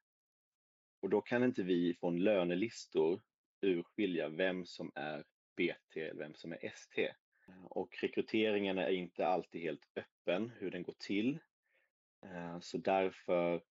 och 1.00 1.10
då 1.10 1.20
kan 1.20 1.44
inte 1.44 1.62
vi 1.62 1.94
från 1.94 2.24
lönelistor 2.24 3.22
urskilja 3.60 4.28
vem 4.28 4.66
som 4.66 4.92
är 4.94 5.24
BT 5.56 6.00
eller 6.00 6.18
vem 6.18 6.34
som 6.34 6.52
är 6.52 6.64
ST. 6.64 7.12
Och 7.64 7.98
rekryteringen 8.02 8.78
är 8.78 8.90
inte 8.90 9.26
alltid 9.26 9.60
helt 9.60 9.88
öppen 9.96 10.52
hur 10.58 10.70
den 10.70 10.82
går 10.82 10.94
till. 10.98 11.38
Eh, 12.24 12.60
så 12.60 12.78
därför 12.78 13.62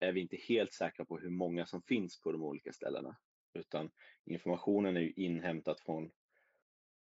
är 0.00 0.12
vi 0.12 0.20
inte 0.20 0.36
helt 0.36 0.72
säkra 0.72 1.04
på 1.04 1.18
hur 1.18 1.30
många 1.30 1.66
som 1.66 1.82
finns 1.82 2.20
på 2.20 2.32
de 2.32 2.42
olika 2.42 2.72
ställena. 2.72 3.16
Utan 3.52 3.90
informationen 4.24 4.96
är 4.96 5.00
ju 5.00 5.12
inhämtat 5.12 5.80
från 5.80 6.10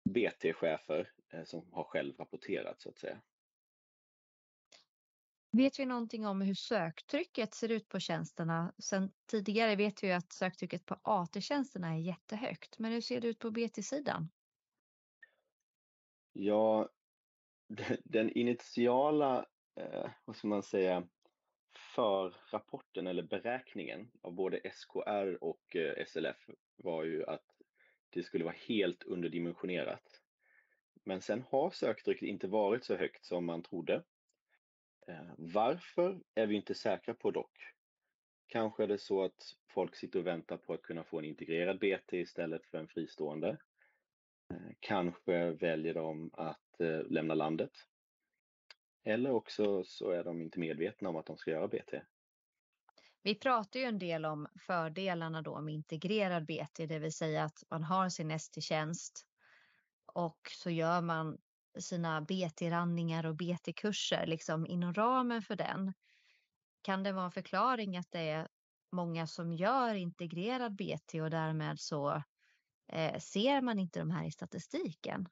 BT-chefer 0.09 1.11
eh, 1.33 1.43
som 1.43 1.73
har 1.73 1.83
själv 1.83 2.15
rapporterat 2.17 2.81
så 2.81 2.89
att 2.89 2.97
säga. 2.97 3.21
Vet 5.57 5.79
vi 5.79 5.85
någonting 5.85 6.25
om 6.25 6.41
hur 6.41 6.53
söktrycket 6.53 7.53
ser 7.53 7.71
ut 7.71 7.89
på 7.89 7.99
tjänsterna? 7.99 8.73
Sen 8.77 9.11
tidigare 9.25 9.75
vet 9.75 10.03
vi 10.03 10.11
att 10.11 10.33
söktrycket 10.33 10.85
på 10.85 10.99
AT-tjänsterna 11.01 11.93
är 11.93 11.99
jättehögt, 11.99 12.79
men 12.79 12.91
hur 12.91 13.01
ser 13.01 13.21
det 13.21 13.27
ut 13.27 13.39
på 13.39 13.51
BT-sidan? 13.51 14.29
Ja, 16.33 16.89
den 18.03 18.29
initiala, 18.29 19.45
eh, 19.75 20.09
vad 20.25 20.35
ska 20.35 20.47
man 20.47 20.63
säga, 20.63 21.07
förrapporten 21.95 23.07
eller 23.07 23.23
beräkningen 23.23 24.11
av 24.21 24.33
både 24.33 24.61
SKR 24.73 25.43
och 25.43 25.75
eh, 25.75 26.05
SLF 26.05 26.49
var 26.75 27.03
ju 27.03 27.25
att 27.25 27.45
det 28.09 28.23
skulle 28.23 28.43
vara 28.43 28.55
helt 28.67 29.03
underdimensionerat. 29.03 30.21
Men 31.03 31.21
sen 31.21 31.43
har 31.49 31.71
söktrycket 31.71 32.27
inte 32.27 32.47
varit 32.47 32.85
så 32.85 32.95
högt 32.95 33.25
som 33.25 33.45
man 33.45 33.63
trodde 33.63 34.03
Eh, 35.07 35.33
varför 35.37 36.21
är 36.35 36.47
vi 36.47 36.55
inte 36.55 36.75
säkra 36.75 37.13
på 37.13 37.31
dock. 37.31 37.73
Kanske 38.47 38.83
är 38.83 38.87
det 38.87 38.97
så 38.97 39.23
att 39.23 39.55
folk 39.69 39.95
sitter 39.95 40.19
och 40.19 40.27
väntar 40.27 40.57
på 40.57 40.73
att 40.73 40.81
kunna 40.81 41.03
få 41.03 41.19
en 41.19 41.25
integrerad 41.25 41.79
BT 41.79 42.13
istället 42.13 42.65
för 42.65 42.77
en 42.77 42.87
fristående. 42.87 43.57
Eh, 44.53 44.71
kanske 44.79 45.51
väljer 45.51 45.93
de 45.93 46.29
att 46.33 46.79
eh, 46.79 47.03
lämna 47.09 47.33
landet. 47.33 47.71
Eller 49.03 49.31
också 49.31 49.83
så 49.83 50.11
är 50.11 50.23
de 50.23 50.41
inte 50.41 50.59
medvetna 50.59 51.09
om 51.09 51.15
att 51.15 51.25
de 51.25 51.37
ska 51.37 51.51
göra 51.51 51.67
BT. 51.67 52.01
Vi 53.21 53.35
pratar 53.35 53.79
ju 53.79 53.85
en 53.85 53.99
del 53.99 54.25
om 54.25 54.47
fördelarna 54.59 55.41
då 55.41 55.61
med 55.61 55.73
integrerad 55.73 56.45
BT, 56.45 56.85
det 56.85 56.99
vill 56.99 57.13
säga 57.13 57.43
att 57.43 57.63
man 57.69 57.83
har 57.83 58.09
sin 58.09 58.31
ST-tjänst 58.31 59.27
och 60.05 60.39
så 60.51 60.69
gör 60.69 61.01
man 61.01 61.37
sina 61.79 62.21
BT-randningar 62.21 63.25
och 63.25 63.35
BT-kurser 63.35 64.25
liksom 64.25 64.65
inom 64.65 64.93
ramen 64.93 65.41
för 65.41 65.55
den. 65.55 65.93
Kan 66.81 67.03
det 67.03 67.11
vara 67.11 67.25
en 67.25 67.31
förklaring 67.31 67.97
att 67.97 68.11
det 68.11 68.19
är 68.19 68.47
många 68.91 69.27
som 69.27 69.53
gör 69.53 69.95
integrerad 69.95 70.75
BT 70.75 71.21
och 71.21 71.29
därmed 71.29 71.79
så 71.79 72.23
eh, 72.93 73.19
ser 73.19 73.61
man 73.61 73.79
inte 73.79 73.99
de 73.99 74.11
här 74.11 74.27
i 74.27 74.31
statistiken? 74.31 75.27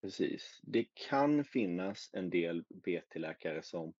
Precis. 0.00 0.60
Det 0.62 0.84
kan 0.94 1.44
finnas 1.44 2.10
en 2.12 2.30
del 2.30 2.64
BT-läkare 2.68 3.62
som 3.62 3.94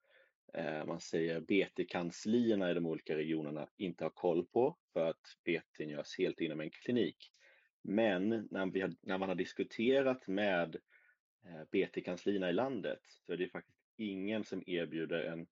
eh, 0.54 0.84
man 0.84 1.00
säger 1.00 1.40
BT-kanslierna 1.40 2.70
i 2.70 2.74
de 2.74 2.86
olika 2.86 3.16
regionerna 3.16 3.68
inte 3.76 4.04
har 4.04 4.10
koll 4.10 4.46
på 4.46 4.78
för 4.92 5.10
att 5.10 5.36
BT 5.44 5.84
görs 5.84 6.18
helt 6.18 6.40
inom 6.40 6.60
en 6.60 6.70
klinik. 6.70 7.30
Men 7.82 8.48
när, 8.50 8.72
vi 8.72 8.80
har, 8.80 8.94
när 9.00 9.18
man 9.18 9.28
har 9.28 9.36
diskuterat 9.36 10.26
med 10.26 10.76
Eh, 10.76 10.93
Eh, 11.44 11.64
BT-kanslierna 11.70 12.50
i 12.50 12.52
landet 12.52 13.00
så 13.04 13.32
är 13.32 13.36
det 13.36 13.48
faktiskt 13.48 13.78
ingen 13.96 14.44
som 14.44 14.62
erbjuder 14.66 15.22
en 15.22 15.46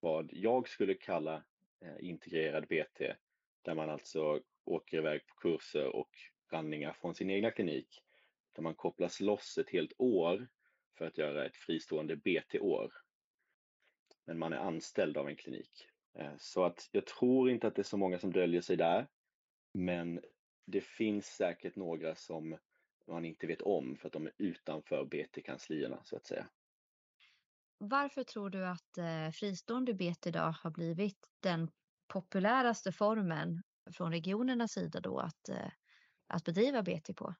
vad 0.00 0.30
jag 0.32 0.68
skulle 0.68 0.94
kalla 0.94 1.44
eh, 1.80 1.96
integrerad 2.00 2.66
BT 2.66 3.14
där 3.62 3.74
man 3.74 3.90
alltså 3.90 4.40
åker 4.64 4.96
iväg 4.96 5.26
på 5.26 5.34
kurser 5.34 5.96
och 5.96 6.10
randningar 6.52 6.92
från 6.92 7.14
sin 7.14 7.30
egna 7.30 7.50
klinik 7.50 8.02
där 8.52 8.62
man 8.62 8.74
kopplas 8.74 9.20
loss 9.20 9.58
ett 9.58 9.70
helt 9.70 9.92
år 9.98 10.48
för 10.98 11.06
att 11.06 11.18
göra 11.18 11.46
ett 11.46 11.56
fristående 11.56 12.16
BT-år. 12.16 12.92
Men 14.24 14.38
man 14.38 14.52
är 14.52 14.56
anställd 14.56 15.16
av 15.16 15.28
en 15.28 15.36
klinik. 15.36 15.88
Eh, 16.14 16.32
så 16.38 16.64
att 16.64 16.88
jag 16.92 17.06
tror 17.06 17.50
inte 17.50 17.66
att 17.66 17.74
det 17.74 17.82
är 17.82 17.84
så 17.84 17.96
många 17.96 18.18
som 18.18 18.32
döljer 18.32 18.60
sig 18.60 18.76
där. 18.76 19.06
Men 19.72 20.20
det 20.66 20.80
finns 20.80 21.26
säkert 21.26 21.76
några 21.76 22.14
som 22.14 22.58
man 23.10 23.24
inte 23.24 23.46
vet 23.46 23.62
om 23.62 23.96
för 23.96 24.06
att 24.06 24.12
de 24.12 24.26
är 24.26 24.32
utanför 24.38 25.04
BT-kanslierna 25.04 26.00
så 26.04 26.16
att 26.16 26.26
säga. 26.26 26.46
Varför 27.78 28.24
tror 28.24 28.50
du 28.50 28.66
att 28.66 28.98
eh, 28.98 29.30
fristående 29.32 29.94
BT 29.94 30.28
idag 30.28 30.52
har 30.52 30.70
blivit 30.70 31.18
den 31.40 31.70
populäraste 32.08 32.92
formen 32.92 33.62
från 33.92 34.12
regionernas 34.12 34.72
sida 34.72 35.00
då 35.00 35.18
att, 35.18 35.48
eh, 35.48 35.70
att 36.26 36.44
bedriva 36.44 36.82
BT 36.82 37.14
på? 37.14 37.34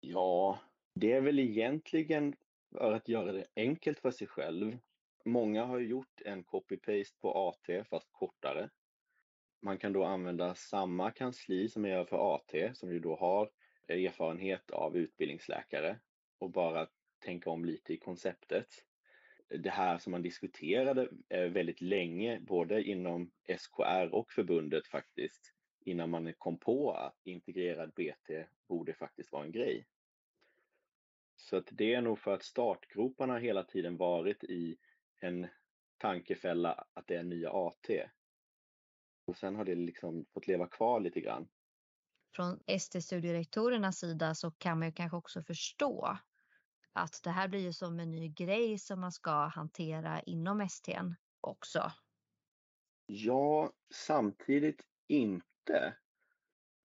Ja, 0.00 0.58
det 0.94 1.12
är 1.12 1.20
väl 1.20 1.38
egentligen 1.38 2.34
för 2.72 2.92
att 2.92 3.08
göra 3.08 3.32
det 3.32 3.46
enkelt 3.56 3.98
för 4.00 4.10
sig 4.10 4.26
själv. 4.26 4.78
Många 5.24 5.64
har 5.64 5.78
gjort 5.78 6.20
en 6.24 6.44
copy-paste 6.44 7.20
på 7.20 7.48
AT 7.48 7.84
fast 7.84 8.08
kortare. 8.12 8.70
Man 9.62 9.78
kan 9.78 9.92
då 9.92 10.04
använda 10.04 10.54
samma 10.54 11.10
kansli 11.10 11.68
som 11.68 11.84
jag 11.84 11.98
gör 11.98 12.04
för 12.04 12.34
AT 12.34 12.74
som 12.74 12.92
ju 12.92 13.00
då 13.00 13.16
har 13.16 13.50
erfarenhet 13.88 14.70
av 14.70 14.96
utbildningsläkare 14.96 15.98
och 16.38 16.50
bara 16.50 16.88
tänka 17.18 17.50
om 17.50 17.64
lite 17.64 17.92
i 17.92 17.96
konceptet. 17.96 18.84
Det 19.48 19.70
här 19.70 19.98
som 19.98 20.10
man 20.10 20.22
diskuterade 20.22 21.08
eh, 21.28 21.44
väldigt 21.44 21.80
länge, 21.80 22.40
både 22.40 22.82
inom 22.82 23.30
SKR 23.58 24.14
och 24.14 24.32
förbundet 24.32 24.86
faktiskt, 24.86 25.54
innan 25.84 26.10
man 26.10 26.32
kom 26.38 26.58
på 26.58 26.92
att 26.92 27.20
integrerad 27.24 27.92
BT 27.92 28.46
borde 28.68 28.94
faktiskt 28.94 29.32
vara 29.32 29.44
en 29.44 29.52
grej. 29.52 29.86
Så 31.36 31.56
att 31.56 31.68
det 31.70 31.94
är 31.94 32.00
nog 32.00 32.18
för 32.18 32.34
att 32.34 32.42
startgroparna 32.42 33.38
hela 33.38 33.64
tiden 33.64 33.96
varit 33.96 34.44
i 34.44 34.76
en 35.20 35.46
tankefälla 35.98 36.86
att 36.94 37.06
det 37.06 37.16
är 37.16 37.22
nya 37.22 37.50
AT. 37.50 37.90
Och 39.24 39.36
sen 39.36 39.56
har 39.56 39.64
det 39.64 39.74
liksom 39.74 40.24
fått 40.24 40.46
leva 40.46 40.66
kvar 40.66 41.00
lite 41.00 41.20
grann 41.20 41.48
från 42.32 42.60
ST-studierektorernas 42.66 43.98
sida 43.98 44.34
så 44.34 44.50
kan 44.50 44.78
man 44.78 44.88
ju 44.88 44.92
kanske 44.92 45.16
också 45.16 45.42
förstå 45.42 46.18
att 46.92 47.20
det 47.24 47.30
här 47.30 47.48
blir 47.48 47.60
ju 47.60 47.72
som 47.72 48.00
en 48.00 48.10
ny 48.10 48.28
grej 48.28 48.78
som 48.78 49.00
man 49.00 49.12
ska 49.12 49.46
hantera 49.46 50.20
inom 50.20 50.68
STn 50.68 51.14
också. 51.40 51.92
Ja, 53.06 53.72
samtidigt 53.94 54.86
inte. 55.08 55.96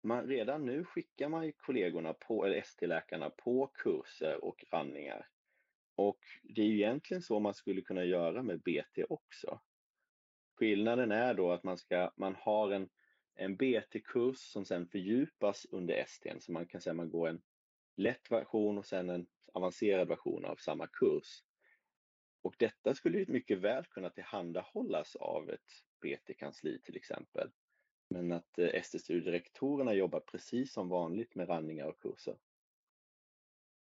Man, 0.03 0.27
redan 0.27 0.65
nu 0.65 0.85
skickar 0.85 1.29
man 1.29 1.45
ju 1.45 1.51
kollegorna 1.51 2.13
på, 2.13 2.45
eller 2.45 2.57
ST-läkarna 2.57 3.29
på 3.29 3.67
kurser 3.67 4.43
och 4.43 4.65
randningar. 4.71 5.27
Och 5.95 6.19
det 6.43 6.61
är 6.61 6.65
ju 6.65 6.75
egentligen 6.75 7.21
så 7.21 7.39
man 7.39 7.53
skulle 7.53 7.81
kunna 7.81 8.03
göra 8.03 8.43
med 8.43 8.61
BT 8.61 9.03
också. 9.09 9.61
Skillnaden 10.55 11.11
är 11.11 11.33
då 11.33 11.51
att 11.51 11.63
man, 11.63 11.77
ska, 11.77 12.11
man 12.17 12.35
har 12.35 12.71
en, 12.71 12.89
en 13.37 13.55
BT-kurs 13.55 14.37
som 14.37 14.65
sen 14.65 14.87
fördjupas 14.87 15.65
under 15.71 15.93
ST, 15.93 16.39
så 16.39 16.51
man 16.51 16.67
kan 16.67 16.81
säga 16.81 16.91
att 16.91 16.97
man 16.97 17.09
går 17.09 17.27
en 17.27 17.41
lätt 17.95 18.31
version 18.31 18.77
och 18.77 18.85
sen 18.85 19.09
en 19.09 19.27
avancerad 19.53 20.07
version 20.07 20.45
av 20.45 20.55
samma 20.55 20.87
kurs. 20.87 21.43
Och 22.41 22.55
detta 22.59 22.95
skulle 22.95 23.19
ju 23.19 23.25
mycket 23.27 23.57
väl 23.57 23.85
kunna 23.85 24.09
tillhandahållas 24.09 25.15
av 25.15 25.49
ett 25.49 25.71
BT-kansli 26.01 26.81
till 26.81 26.95
exempel. 26.95 27.51
Men 28.09 28.31
att 28.31 28.59
eh, 28.59 28.67
ST-studierektorerna 28.67 29.93
jobbar 29.93 30.19
precis 30.19 30.73
som 30.73 30.89
vanligt 30.89 31.35
med 31.35 31.49
randningar 31.49 31.85
och 31.85 31.99
kurser. 31.99 32.37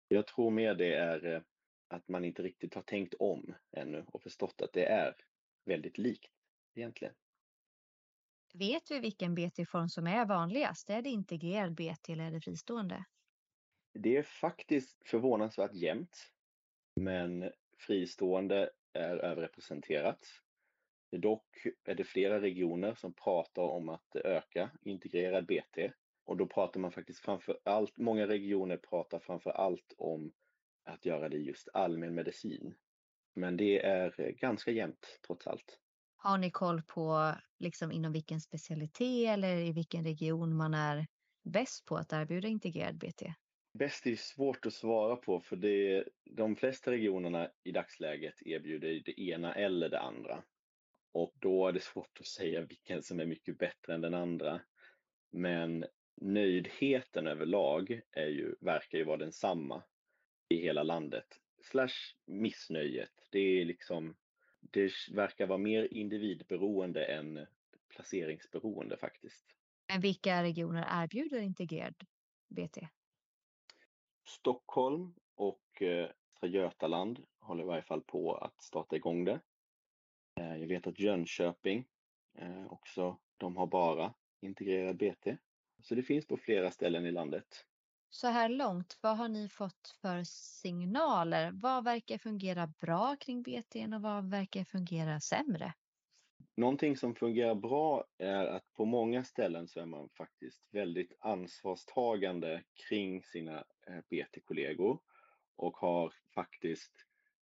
Jag 0.08 0.26
tror 0.26 0.50
mer 0.50 0.74
det 0.74 0.94
är 0.94 1.34
eh, 1.34 1.42
att 1.88 2.08
man 2.08 2.24
inte 2.24 2.42
riktigt 2.42 2.74
har 2.74 2.82
tänkt 2.82 3.14
om 3.14 3.54
ännu 3.70 4.04
och 4.06 4.22
förstått 4.22 4.62
att 4.62 4.72
det 4.72 4.84
är 4.84 5.16
väldigt 5.64 5.98
likt 5.98 6.32
egentligen. 6.74 7.14
Vet 8.52 8.90
vi 8.90 8.98
vilken 9.00 9.34
BT-form 9.34 9.88
som 9.88 10.06
är 10.06 10.26
vanligast? 10.26 10.90
Är 10.90 11.02
det 11.02 11.10
integrerad 11.10 11.74
BT 11.74 12.12
eller 12.12 12.24
är 12.24 12.30
det 12.30 12.40
fristående? 12.40 13.04
Det 13.94 14.16
är 14.16 14.22
faktiskt 14.22 15.08
förvånansvärt 15.08 15.74
jämnt, 15.74 16.30
men 17.00 17.52
fristående 17.78 18.70
är 18.92 19.16
överrepresenterat. 19.16 20.18
Dock 21.16 21.66
är 21.84 21.94
det 21.94 22.04
flera 22.04 22.40
regioner 22.40 22.94
som 22.94 23.14
pratar 23.14 23.62
om 23.62 23.88
att 23.88 24.16
öka 24.16 24.70
integrerad 24.82 25.46
BT 25.46 25.92
och 26.24 26.36
då 26.36 26.46
pratar 26.46 26.80
man 26.80 26.92
faktiskt 26.92 27.20
framför 27.20 27.58
allt, 27.64 27.98
många 27.98 28.26
regioner 28.26 28.76
pratar 28.76 29.18
framför 29.18 29.50
allt 29.50 29.94
om 29.98 30.32
att 30.84 31.04
göra 31.04 31.28
det 31.28 31.38
just 31.38 31.68
allmän 31.72 32.14
medicin. 32.14 32.74
Men 33.34 33.56
det 33.56 33.84
är 33.84 34.30
ganska 34.32 34.70
jämnt 34.70 35.20
trots 35.26 35.46
allt. 35.46 35.78
Har 36.22 36.38
ni 36.38 36.50
koll 36.50 36.82
på 36.82 37.34
liksom 37.58 37.92
inom 37.92 38.12
vilken 38.12 38.40
specialitet 38.40 39.28
eller 39.28 39.56
i 39.56 39.72
vilken 39.72 40.04
region 40.04 40.56
man 40.56 40.74
är 40.74 41.06
bäst 41.44 41.84
på 41.84 41.96
att 41.96 42.12
erbjuda 42.12 42.48
integrerad 42.48 42.98
BT? 42.98 43.34
Bäst 43.78 44.06
är 44.06 44.16
svårt 44.16 44.66
att 44.66 44.72
svara 44.72 45.16
på 45.16 45.40
för 45.40 45.56
det, 45.56 46.04
de 46.24 46.56
flesta 46.56 46.90
regionerna 46.90 47.50
i 47.64 47.72
dagsläget 47.72 48.42
erbjuder 48.42 49.02
det 49.04 49.20
ena 49.20 49.54
eller 49.54 49.88
det 49.88 50.00
andra. 50.00 50.42
Och 51.12 51.32
då 51.38 51.68
är 51.68 51.72
det 51.72 51.82
svårt 51.82 52.20
att 52.20 52.26
säga 52.26 52.60
vilken 52.60 53.02
som 53.02 53.20
är 53.20 53.26
mycket 53.26 53.58
bättre 53.58 53.94
än 53.94 54.00
den 54.00 54.14
andra. 54.14 54.60
Men 55.32 55.84
nöjdheten 56.20 57.26
överlag 57.26 58.00
är 58.10 58.28
ju, 58.28 58.54
verkar 58.60 58.98
ju 58.98 59.04
vara 59.04 59.16
densamma 59.16 59.82
i 60.48 60.56
hela 60.56 60.82
landet. 60.82 61.26
Slash 61.62 62.14
missnöjet. 62.26 63.28
Det 63.30 63.60
är 63.60 63.64
liksom, 63.64 64.14
det 64.70 64.92
verkar 65.12 65.46
vara 65.46 65.58
mer 65.58 65.88
individberoende 65.90 67.04
än 67.04 67.46
placeringsberoende 67.88 68.96
faktiskt. 68.96 69.44
Men 69.88 70.00
vilka 70.00 70.42
regioner 70.42 71.02
erbjuder 71.02 71.40
integrerad 71.40 71.94
BT? 72.48 72.88
Stockholm 74.24 75.14
och 75.34 75.82
eh, 75.82 76.10
Götaland 76.42 77.24
håller 77.38 77.62
i 77.62 77.66
varje 77.66 77.82
fall 77.82 78.02
på 78.02 78.34
att 78.34 78.62
starta 78.62 78.96
igång 78.96 79.24
det. 79.24 79.40
Eh, 80.40 80.56
jag 80.56 80.68
vet 80.68 80.86
att 80.86 80.98
Jönköping 80.98 81.84
eh, 82.38 82.72
också, 82.72 83.18
de 83.36 83.56
har 83.56 83.66
bara 83.66 84.14
integrerad 84.40 84.96
BT. 84.96 85.36
Så 85.82 85.94
det 85.94 86.02
finns 86.02 86.26
på 86.26 86.36
flera 86.36 86.70
ställen 86.70 87.06
i 87.06 87.10
landet. 87.10 87.66
Så 88.14 88.28
här 88.28 88.48
långt, 88.48 88.98
vad 89.00 89.16
har 89.16 89.28
ni 89.28 89.48
fått 89.48 89.88
för 90.02 90.22
signaler? 90.24 91.50
Vad 91.52 91.84
verkar 91.84 92.18
fungera 92.18 92.66
bra 92.66 93.16
kring 93.20 93.42
BTN 93.42 93.92
och 93.92 94.02
vad 94.02 94.30
verkar 94.30 94.64
fungera 94.64 95.20
sämre? 95.20 95.74
Någonting 96.56 96.96
som 96.96 97.14
fungerar 97.14 97.54
bra 97.54 98.04
är 98.18 98.46
att 98.46 98.72
på 98.72 98.84
många 98.84 99.24
ställen 99.24 99.68
så 99.68 99.80
är 99.80 99.86
man 99.86 100.08
faktiskt 100.08 100.60
väldigt 100.70 101.12
ansvarstagande 101.20 102.62
kring 102.88 103.22
sina 103.22 103.64
eh, 103.86 104.00
BT-kollegor 104.10 104.98
och 105.56 105.76
har 105.76 106.12
faktiskt 106.34 106.92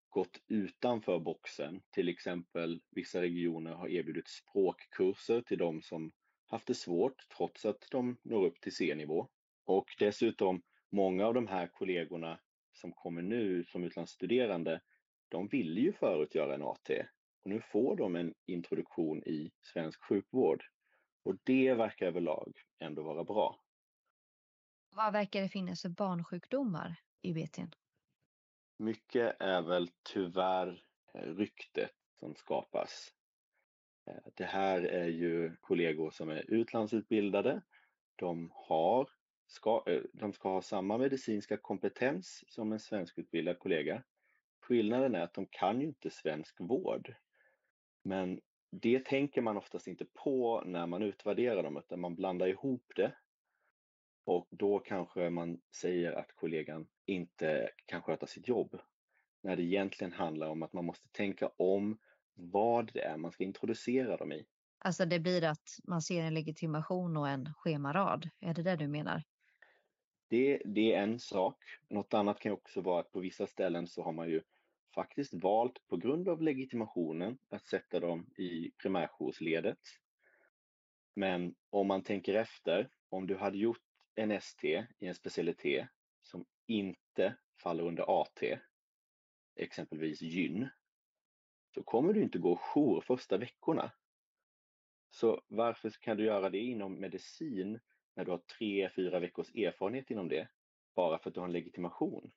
gått 0.09 0.41
utanför 0.49 1.19
boxen. 1.19 1.83
Till 1.91 2.09
exempel 2.09 2.83
vissa 2.91 3.21
regioner 3.23 3.73
har 3.73 3.89
erbjudit 3.89 4.29
språkkurser 4.29 5.41
till 5.43 5.59
de 5.59 5.83
som 5.83 6.13
haft 6.47 6.67
det 6.67 6.75
svårt 6.75 7.29
trots 7.37 7.65
att 7.65 7.87
de 7.91 8.17
når 8.23 8.47
upp 8.47 8.61
till 8.61 8.75
C-nivå. 8.75 9.29
Och 9.65 9.87
dessutom 9.99 10.63
många 10.91 11.27
av 11.27 11.35
de 11.35 11.47
här 11.47 11.67
kollegorna 11.67 12.41
som 12.73 12.93
kommer 12.93 13.23
nu 13.23 13.65
som 13.65 13.85
utlandsstuderande, 13.85 14.81
de 15.29 15.49
ville 15.49 15.81
ju 15.81 15.93
förut 15.93 16.35
göra 16.35 16.55
en 16.55 16.63
AT 16.63 16.91
och 17.43 17.51
nu 17.51 17.61
får 17.61 17.97
de 17.97 18.17
en 18.17 18.35
introduktion 18.47 19.23
i 19.23 19.53
svensk 19.63 20.05
sjukvård. 20.05 20.65
Och 21.23 21.37
det 21.45 21.75
verkar 21.75 22.07
överlag 22.07 22.53
ändå 22.79 23.03
vara 23.03 23.25
bra. 23.25 23.61
Vad 24.91 25.13
verkar 25.13 25.43
det 25.43 25.49
finnas 25.49 25.83
för 25.83 25.89
barnsjukdomar 25.89 26.97
i 27.23 27.35
BTn? 27.35 27.71
Mycket 28.77 29.37
är 29.41 29.63
väl 29.63 29.91
tyvärr 30.03 30.83
eh, 31.15 31.21
ryktet 31.21 31.91
som 32.21 32.35
skapas. 32.35 33.13
Eh, 34.07 34.33
det 34.35 34.45
här 34.45 34.83
är 34.83 35.09
ju 35.09 35.57
kollegor 35.61 36.11
som 36.11 36.29
är 36.29 36.51
utlandsutbildade. 36.51 37.63
De, 38.17 38.51
har, 38.55 39.11
ska, 39.51 39.83
eh, 39.87 40.03
de 40.13 40.33
ska 40.33 40.49
ha 40.49 40.63
samma 40.63 40.99
medicinska 40.99 41.57
kompetens 41.57 42.45
som 42.49 42.73
en 42.73 42.81
svenskutbildad 42.81 43.59
kollega. 43.59 44.03
Skillnaden 44.61 45.15
är 45.15 45.21
att 45.21 45.35
de 45.35 45.47
kan 45.47 45.81
ju 45.81 45.87
inte 45.87 46.11
svensk 46.11 46.57
vård. 46.61 47.15
Men 48.03 48.41
det 48.71 49.05
tänker 49.05 49.43
man 49.43 49.57
oftast 49.57 49.87
inte 49.87 50.05
på 50.05 50.63
när 50.67 50.87
man 50.87 51.03
utvärderar 51.03 51.63
dem, 51.63 51.77
utan 51.77 52.01
man 52.01 52.15
blandar 52.15 52.47
ihop 52.47 52.93
det. 52.97 53.13
Och 54.25 54.49
då 54.51 54.79
kanske 54.79 55.31
man 55.31 55.61
säger 55.77 56.13
att 56.13 56.33
kollegan 56.35 56.89
inte 57.07 57.71
kan 57.87 58.03
sköta 58.03 58.27
sitt 58.27 58.49
jobb. 58.49 58.81
När 59.43 59.57
det 59.57 59.63
egentligen 59.63 60.13
handlar 60.13 60.49
om 60.49 60.63
att 60.63 60.73
man 60.73 60.85
måste 60.85 61.09
tänka 61.09 61.51
om 61.57 61.99
vad 62.35 62.93
det 62.93 63.05
är 63.05 63.17
man 63.17 63.33
ska 63.33 63.45
introducera 63.45 64.17
dem 64.17 64.33
i. 64.33 64.47
Alltså 64.79 65.05
det 65.05 65.21
blir 65.21 65.45
att 65.45 65.79
man 65.85 66.03
ser 66.03 66.23
en 66.23 66.35
legitimation 66.35 67.17
och 67.17 67.29
en 67.29 67.55
schemarad. 67.55 68.31
Är 68.41 68.55
det 68.55 68.63
det 68.63 68.77
du 68.77 68.89
menar? 68.89 69.23
Det, 70.31 70.63
det 70.65 70.95
är 70.95 71.03
en 71.03 71.19
sak. 71.19 71.57
Något 71.89 72.15
annat 72.15 72.41
kan 72.41 72.53
också 72.53 72.81
vara 72.81 73.01
att 73.01 73.13
på 73.13 73.21
vissa 73.21 73.47
ställen 73.47 73.87
så 73.87 74.03
har 74.03 74.13
man 74.13 74.29
ju 74.29 74.43
faktiskt 74.95 75.35
valt 75.35 75.87
på 75.89 75.97
grund 75.97 76.29
av 76.29 76.43
legitimationen 76.43 77.39
att 77.49 77.67
sätta 77.67 78.01
dem 78.01 78.27
i 78.37 78.71
primärjoursledet. 78.83 79.79
Men 81.15 81.55
om 81.71 81.87
man 81.87 82.03
tänker 82.03 82.35
efter, 82.35 82.91
om 83.09 83.27
du 83.27 83.37
hade 83.37 83.59
gjort 83.59 83.83
en 84.15 84.31
ST 84.31 84.87
i 84.99 85.07
en 85.07 85.15
specialitet 85.15 85.89
som 86.23 86.45
inte 86.67 87.37
faller 87.63 87.85
under 87.85 88.23
AT, 88.23 88.59
exempelvis 89.57 90.23
gyn, 90.23 90.69
så 91.75 91.83
kommer 91.83 92.13
du 92.13 92.23
inte 92.23 92.39
gå 92.39 92.57
jour 92.57 93.01
första 93.01 93.39
veckorna. 93.39 93.93
Så 95.11 95.43
varför 95.49 95.91
kan 95.91 96.17
du 96.17 96.25
göra 96.25 96.51
det 96.51 96.59
inom 96.59 97.01
medicin 97.01 97.81
när 98.21 98.25
du 98.25 98.31
har 98.31 98.43
tre, 98.59 98.91
fyra 98.97 99.21
veckors 99.21 99.55
erfarenhet 99.55 100.11
inom 100.11 100.29
det, 100.29 100.49
bara 100.97 101.19
för 101.19 101.31
att 101.31 101.35
du 101.35 101.41
har 101.41 101.47
en 101.47 101.53
legitimation? 101.53 102.31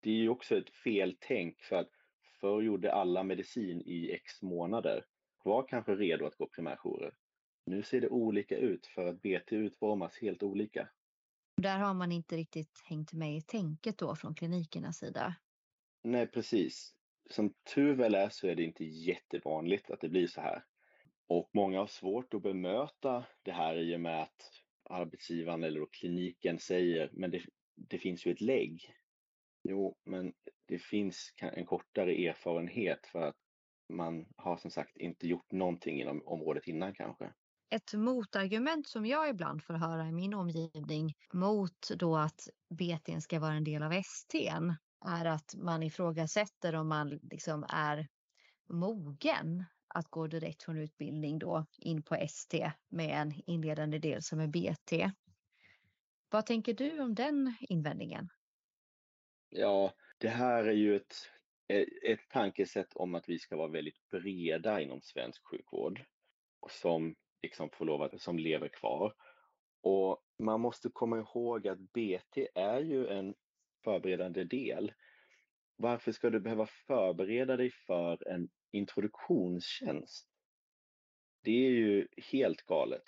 Det 0.00 0.10
är 0.10 0.14
ju 0.14 0.28
också 0.28 0.56
ett 0.56 0.70
feltänk 0.70 1.60
för 1.60 1.76
att 1.76 1.90
förr 2.40 2.62
gjorde 2.62 2.92
alla 2.92 3.22
medicin 3.22 3.82
i 3.86 4.10
x 4.10 4.42
månader, 4.42 5.04
var 5.44 5.68
kanske 5.68 5.94
redo 5.94 6.26
att 6.26 6.36
gå 6.36 6.46
primärjourer. 6.46 7.14
Nu 7.66 7.82
ser 7.82 8.00
det 8.00 8.08
olika 8.08 8.56
ut 8.56 8.86
för 8.86 9.06
att 9.06 9.22
BT 9.22 9.56
utformas 9.56 10.18
helt 10.18 10.42
olika. 10.42 10.88
Där 11.56 11.78
har 11.78 11.94
man 11.94 12.12
inte 12.12 12.36
riktigt 12.36 12.82
hängt 12.84 13.12
med 13.12 13.36
i 13.36 13.42
tänket 13.42 13.98
då 13.98 14.16
från 14.16 14.34
klinikernas 14.34 14.98
sida. 14.98 15.34
Nej, 16.02 16.26
precis. 16.26 16.94
Som 17.30 17.54
tur 17.74 17.94
väl 17.94 18.14
är 18.14 18.28
så 18.28 18.46
är 18.46 18.54
det 18.54 18.64
inte 18.64 18.84
jättevanligt 18.84 19.90
att 19.90 20.00
det 20.00 20.08
blir 20.08 20.26
så 20.26 20.40
här. 20.40 20.64
Och 21.26 21.50
många 21.52 21.78
har 21.78 21.86
svårt 21.86 22.34
att 22.34 22.42
bemöta 22.42 23.24
det 23.42 23.52
här 23.52 23.76
i 23.76 23.96
och 23.96 24.00
med 24.00 24.22
att 24.22 24.60
arbetsgivaren 24.90 25.64
eller 25.64 25.86
kliniken 25.92 26.58
säger 26.58 27.10
men 27.12 27.30
det, 27.30 27.42
det 27.74 27.98
finns 27.98 28.26
ju 28.26 28.32
ett 28.32 28.40
lägg. 28.40 28.94
Jo, 29.62 29.96
men 30.04 30.32
det 30.66 30.78
finns 30.78 31.34
en 31.36 31.66
kortare 31.66 32.12
erfarenhet 32.12 33.06
för 33.06 33.22
att 33.22 33.36
man 33.88 34.26
har 34.36 34.56
som 34.56 34.70
sagt 34.70 34.96
inte 34.96 35.26
gjort 35.26 35.52
någonting 35.52 36.00
inom 36.00 36.22
området 36.26 36.66
innan 36.66 36.94
kanske. 36.94 37.32
Ett 37.70 37.94
motargument 37.94 38.88
som 38.88 39.06
jag 39.06 39.28
ibland 39.28 39.62
får 39.64 39.74
höra 39.74 40.08
i 40.08 40.12
min 40.12 40.34
omgivning 40.34 41.14
mot 41.32 41.90
då 41.96 42.16
att 42.16 42.48
BTn 42.70 43.20
ska 43.20 43.40
vara 43.40 43.52
en 43.52 43.64
del 43.64 43.82
av 43.82 44.02
STn 44.02 44.72
är 45.06 45.24
att 45.24 45.54
man 45.56 45.82
ifrågasätter 45.82 46.74
om 46.74 46.88
man 46.88 47.08
liksom 47.08 47.66
är 47.68 48.08
mogen 48.68 49.64
att 49.94 50.10
gå 50.10 50.26
direkt 50.26 50.62
från 50.62 50.78
utbildning 50.78 51.38
då 51.38 51.66
in 51.78 52.02
på 52.02 52.14
ST 52.14 52.72
med 52.88 53.20
en 53.20 53.32
inledande 53.46 53.98
del 53.98 54.22
som 54.22 54.40
är 54.40 54.46
BT. 54.46 55.10
Vad 56.30 56.46
tänker 56.46 56.74
du 56.74 57.00
om 57.00 57.14
den 57.14 57.54
invändningen? 57.60 58.28
Ja, 59.48 59.92
det 60.18 60.28
här 60.28 60.64
är 60.64 60.72
ju 60.72 60.96
ett, 60.96 61.14
eh, 61.68 61.84
ett 62.12 62.28
tankesätt 62.28 62.94
om 62.94 63.14
att 63.14 63.28
vi 63.28 63.38
ska 63.38 63.56
vara 63.56 63.68
väldigt 63.68 64.10
breda 64.10 64.80
inom 64.80 65.00
svensk 65.02 65.46
sjukvård 65.46 66.04
som 66.70 67.14
liksom 67.42 67.70
får 67.70 67.84
lov 67.84 68.02
att, 68.02 68.20
som 68.20 68.38
lever 68.38 68.68
kvar. 68.68 69.14
Och 69.82 70.24
man 70.38 70.60
måste 70.60 70.88
komma 70.92 71.18
ihåg 71.18 71.68
att 71.68 71.78
BT 71.78 72.48
är 72.54 72.80
ju 72.80 73.08
en 73.08 73.34
förberedande 73.84 74.44
del. 74.44 74.92
Varför 75.76 76.12
ska 76.12 76.30
du 76.30 76.40
behöva 76.40 76.66
förbereda 76.66 77.56
dig 77.56 77.70
för 77.70 78.28
en 78.28 78.48
introduktionstjänst? 78.72 80.26
Det 81.42 81.66
är 81.66 81.70
ju 81.70 82.08
helt 82.32 82.62
galet. 82.62 83.04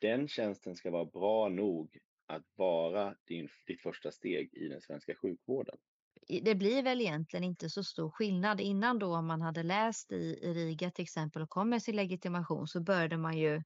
Den 0.00 0.28
tjänsten 0.28 0.76
ska 0.76 0.90
vara 0.90 1.04
bra 1.04 1.48
nog 1.48 1.98
att 2.26 2.46
vara 2.54 3.14
din, 3.24 3.48
ditt 3.66 3.82
första 3.82 4.10
steg 4.10 4.54
i 4.54 4.68
den 4.68 4.80
svenska 4.80 5.14
sjukvården. 5.14 5.76
Det 6.42 6.54
blir 6.54 6.82
väl 6.82 7.00
egentligen 7.00 7.44
inte 7.44 7.70
så 7.70 7.84
stor 7.84 8.10
skillnad. 8.10 8.60
Innan 8.60 8.98
då 8.98 9.16
om 9.16 9.26
man 9.26 9.42
hade 9.42 9.62
läst 9.62 10.12
i, 10.12 10.38
i 10.42 10.54
Riga 10.54 10.90
till 10.90 11.02
exempel 11.02 11.42
och 11.42 11.50
kom 11.50 11.68
med 11.70 11.82
sin 11.82 11.96
legitimation 11.96 12.68
så 12.68 12.80
började 12.80 13.16
man 13.16 13.38
ju 13.38 13.62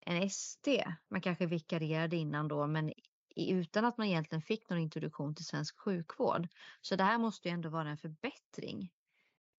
en 0.00 0.22
ST. 0.22 0.84
Man 1.08 1.20
kanske 1.20 1.46
vikarierade 1.46 2.16
innan 2.16 2.48
då 2.48 2.66
men 2.66 2.92
utan 3.36 3.84
att 3.84 3.98
man 3.98 4.06
egentligen 4.06 4.42
fick 4.42 4.68
någon 4.68 4.78
introduktion 4.78 5.34
till 5.34 5.44
svensk 5.44 5.78
sjukvård. 5.78 6.48
Så 6.80 6.96
det 6.96 7.04
här 7.04 7.18
måste 7.18 7.48
ju 7.48 7.52
ändå 7.52 7.68
vara 7.68 7.90
en 7.90 7.98
förbättring 7.98 8.90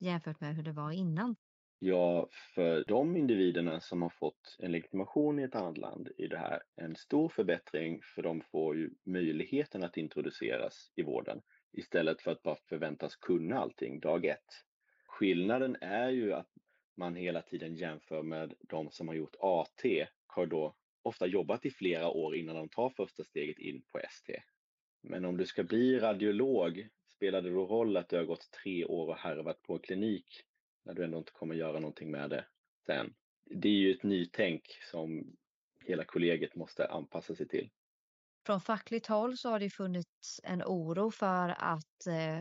jämfört 0.04 0.42
med 0.42 0.56
hur 0.56 0.64
det 0.64 0.72
var 0.72 0.92
innan. 0.92 1.36
Ja, 1.80 2.28
för 2.56 2.84
de 2.88 3.18
individerna 3.18 3.80
som 3.80 4.02
har 4.02 4.10
fått 4.10 4.58
en 4.60 4.72
legitimation 4.72 5.40
i 5.40 5.44
ett 5.44 5.56
annat 5.56 5.78
land 5.78 6.10
är 6.18 6.28
det 6.28 6.38
här 6.38 6.62
en 6.76 6.96
stor 6.96 7.30
förbättring 7.30 8.02
för 8.16 8.22
de 8.22 8.42
får 8.42 8.78
ju 8.78 8.90
möjligheten 9.06 9.84
att 9.84 9.98
introduceras 9.98 10.92
i 10.96 11.04
vården 11.04 11.42
istället 11.72 12.22
för 12.22 12.32
att 12.32 12.44
bara 12.44 12.58
förväntas 12.70 13.16
kunna 13.16 13.60
allting 13.60 14.00
dag 14.00 14.26
ett. 14.26 14.50
Skillnaden 15.06 15.78
är 15.82 16.10
ju 16.10 16.34
att 16.34 16.50
man 16.98 17.16
hela 17.16 17.42
tiden 17.42 17.76
jämför 17.76 18.24
med 18.24 18.54
de 18.60 18.92
som 18.92 19.08
har 19.08 19.16
gjort 19.16 19.36
AT, 19.40 20.08
har 20.28 20.46
då 20.46 20.76
ofta 21.02 21.28
jobbat 21.28 21.66
i 21.66 21.72
flera 21.72 22.10
år 22.10 22.36
innan 22.36 22.56
de 22.56 22.70
tar 22.70 22.90
första 22.90 23.24
steget 23.24 23.60
in 23.60 23.84
på 23.92 24.00
ST. 24.00 24.44
Men 25.02 25.26
om 25.26 25.38
du 25.38 25.46
ska 25.46 25.64
bli 25.64 26.00
radiolog, 26.00 26.88
spelar 27.24 27.42
det 27.42 27.50
då 27.50 27.66
roll 27.66 27.98
att 27.98 28.10
du 28.10 28.18
har 28.18 28.24
gått 28.24 28.52
tre 28.52 28.86
år 28.86 29.08
och 29.08 29.16
harvat 29.16 29.62
på 29.62 29.80
klinik 29.80 30.26
när 30.86 30.94
du 30.94 31.04
ändå 31.04 31.18
inte 31.18 31.32
kommer 31.32 31.56
göra 31.56 31.80
någonting 31.80 32.12
med 32.12 32.30
det 32.30 32.46
sen? 32.86 33.14
Det 33.46 33.68
är 33.68 33.74
ju 33.74 33.92
ett 33.92 34.04
nytänk 34.04 34.64
som 34.92 35.36
hela 35.80 36.04
kollegiet 36.04 36.56
måste 36.56 36.88
anpassa 36.88 37.36
sig 37.36 37.48
till. 37.48 37.70
Från 38.46 38.62
fackligt 38.62 39.08
håll 39.08 39.38
så 39.38 39.50
har 39.50 39.60
det 39.60 39.70
funnits 39.70 40.42
en 40.44 40.64
oro 40.64 41.12
för 41.12 41.56
att 41.58 42.08
eh, 42.08 42.40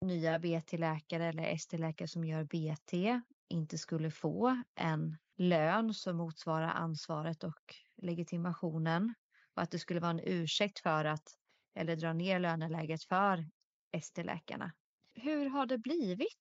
nya 0.00 0.38
BT-läkare 0.38 1.24
eller 1.26 1.44
ST-läkare 1.44 2.08
som 2.08 2.24
gör 2.24 2.44
BT 2.44 3.20
inte 3.48 3.78
skulle 3.78 4.10
få 4.10 4.62
en 4.74 5.16
lön 5.36 5.94
som 5.94 6.16
motsvarar 6.16 6.68
ansvaret 6.68 7.44
och 7.44 7.74
legitimationen 7.96 9.14
och 9.54 9.62
att 9.62 9.70
det 9.70 9.78
skulle 9.78 10.00
vara 10.00 10.10
en 10.10 10.20
ursäkt 10.24 10.78
för 10.78 11.04
att 11.04 11.38
eller 11.76 11.96
dra 11.96 12.12
ner 12.12 12.38
löneläget 12.38 13.04
för 13.04 13.44
ST-läkarna. 13.92 14.72
Hur 15.14 15.48
har 15.48 15.66
det 15.66 15.78
blivit? 15.78 16.38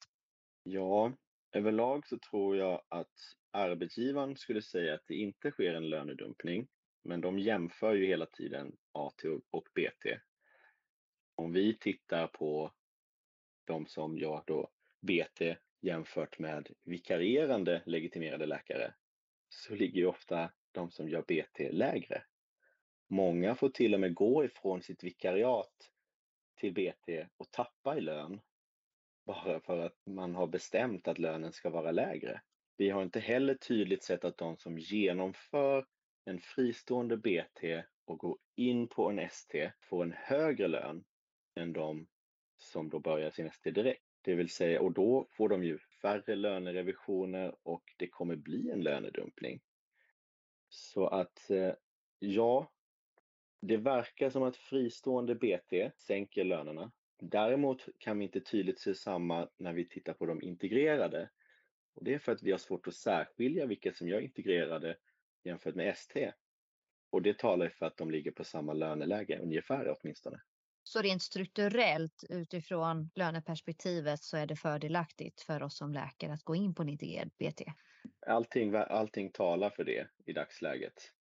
Ja, 0.63 1.13
överlag 1.52 2.08
så 2.08 2.17
tror 2.19 2.58
jag 2.58 2.82
att 2.89 3.13
arbetsgivaren 3.52 4.38
skulle 4.38 4.62
säga 4.62 4.93
att 4.93 5.08
det 5.08 5.15
inte 5.15 5.52
sker 5.52 5.74
en 5.76 5.89
lönedumpning, 5.89 6.67
men 7.04 7.21
de 7.21 7.39
jämför 7.39 7.95
ju 7.95 8.06
hela 8.06 8.26
tiden 8.26 8.76
AT 8.91 9.24
och 9.52 9.67
BT. 9.76 10.19
Om 11.36 11.52
vi 11.52 11.78
tittar 11.78 12.28
på 12.28 12.74
de 13.65 13.88
som 13.88 14.17
gör 14.17 14.43
då 14.48 14.69
BT 15.02 15.58
jämfört 15.82 16.39
med 16.39 16.69
vikarierande 16.84 17.82
legitimerade 17.86 18.45
läkare 18.45 18.93
så 19.50 19.76
ligger 19.76 20.00
ju 20.00 20.06
ofta 20.06 20.52
de 20.71 20.91
som 20.91 21.10
gör 21.10 21.21
BT 21.21 21.71
lägre. 21.71 22.24
Många 23.08 23.56
får 23.56 23.70
till 23.70 23.94
och 23.94 24.00
med 24.00 24.13
gå 24.13 24.46
ifrån 24.46 24.82
sitt 24.82 25.04
vikariat 25.04 25.91
till 26.56 26.74
BT 26.74 27.28
och 27.38 27.52
tappa 27.52 27.98
i 27.98 28.02
lön 28.02 28.41
bara 29.26 29.60
för 29.60 29.78
att 29.78 29.98
man 30.06 30.36
har 30.36 30.48
bestämt 30.48 31.08
att 31.08 31.20
lönen 31.20 31.52
ska 31.52 31.70
vara 31.70 31.91
lägre. 31.91 32.41
Vi 32.78 32.89
har 32.89 33.04
inte 33.04 33.20
heller 33.20 33.56
tydligt 33.56 34.04
sett 34.04 34.26
att 34.26 34.38
de 34.38 34.58
som 34.58 34.80
genomför 34.80 35.86
en 36.26 36.39
fristående 36.39 37.18
BT 37.18 37.84
och 38.06 38.18
går 38.20 38.38
in 38.56 38.88
på 38.88 39.10
en 39.10 39.20
ST 39.20 39.72
får 39.80 40.04
en 40.04 40.13
högre 40.18 40.68
lön 40.68 41.04
än 41.56 41.74
de 41.74 42.08
som 42.58 42.89
då 42.89 43.00
börjar 43.00 43.32
sin 43.32 43.48
ST 43.48 43.72
direkt. 43.72 44.04
Det 44.22 44.36
vill 44.36 44.50
säga, 44.50 44.82
och 44.82 44.94
då 44.94 45.28
får 45.32 45.50
de 45.50 45.63
ju 45.63 45.80
färre 46.02 46.36
lönerevisioner 46.36 47.56
och 47.63 47.84
det 47.98 48.08
kommer 48.08 48.36
bli 48.36 48.70
en 48.70 48.84
lönedumpning. 48.84 49.62
Så 50.70 51.08
att 51.08 51.50
eh, 51.50 51.74
ja, 52.20 52.72
det 53.67 53.78
verkar 53.78 54.30
som 54.30 54.43
att 54.43 54.58
fristående 54.58 55.36
BT 55.36 55.91
sänker 55.97 56.43
lönerna. 56.43 56.91
Däremot 57.21 57.86
kan 57.97 58.19
vi 58.19 58.25
inte 58.25 58.41
tydligt 58.41 58.80
se 58.80 58.95
samma 58.95 59.49
när 59.58 59.73
vi 59.73 59.89
tittar 59.89 60.13
på 60.13 60.25
de 60.25 60.41
integrerade. 60.41 61.30
Och 61.93 62.04
det 62.04 62.13
är 62.13 62.19
för 62.19 62.32
att 62.32 62.43
vi 62.43 62.51
har 62.51 62.58
svårt 62.58 62.88
att 62.88 62.93
särskilja 62.93 63.65
vilka 63.65 63.93
som 63.93 64.08
gör 64.08 64.21
integrerade 64.21 64.97
jämfört 65.43 65.75
med 65.75 65.89
ST. 65.89 66.32
Och 67.10 67.21
det 67.21 67.38
talar 67.38 67.69
för 67.69 67.86
att 67.86 67.97
de 67.97 68.12
ligger 68.12 68.32
på 68.32 68.43
samma 68.43 68.73
löneläge, 68.73 69.39
ungefär 69.39 69.95
åtminstone. 69.97 70.41
Så 70.84 71.01
rent 71.01 71.21
strukturellt 71.21 72.23
utifrån 72.30 73.10
löneperspektivet 73.15 74.23
så 74.23 74.38
är 74.38 74.47
det 74.47 74.56
fördelaktigt 74.56 75.41
för 75.41 75.63
oss 75.63 75.78
som 75.78 75.93
läkare 75.93 76.34
att 76.34 76.43
gå 76.43 76.56
in 76.56 76.75
på 76.75 76.82
en 76.82 76.89
integrerad 76.89 77.30
BT? 77.39 77.63
Allting, 78.28 78.75
allting 78.75 79.32
talar 79.32 79.69
för 79.69 79.84
det 79.84 80.08
i 80.25 80.34
dagsläget. 80.34 81.12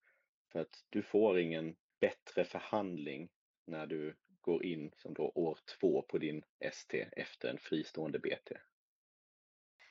För 0.52 0.61
att 0.61 0.85
du 0.90 1.02
får 1.02 1.38
ingen 1.38 1.76
bättre 2.00 2.44
förhandling 2.44 3.28
när 3.66 3.87
du 3.87 4.16
går 4.40 4.64
in 4.64 4.90
som 4.96 5.14
då 5.14 5.33
år 5.35 5.59
två 5.78 6.02
på 6.02 6.18
din 6.18 6.42
ST 6.61 7.09
efter 7.16 7.48
en 7.48 7.59
fristående 7.59 8.18
BT. 8.18 8.52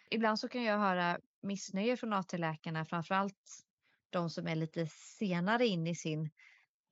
Ibland 0.10 0.40
så 0.40 0.50
kan 0.50 0.64
jag 0.64 0.78
höra 0.78 1.20
missnöje 1.42 1.98
från 1.98 2.14
AT-läkarna, 2.14 2.86
framförallt 2.86 3.64
de 4.10 4.30
som 4.30 4.48
är 4.48 4.56
lite 4.56 4.88
senare 4.88 5.66
in 5.66 5.88
i 5.88 5.96
sin 5.96 6.30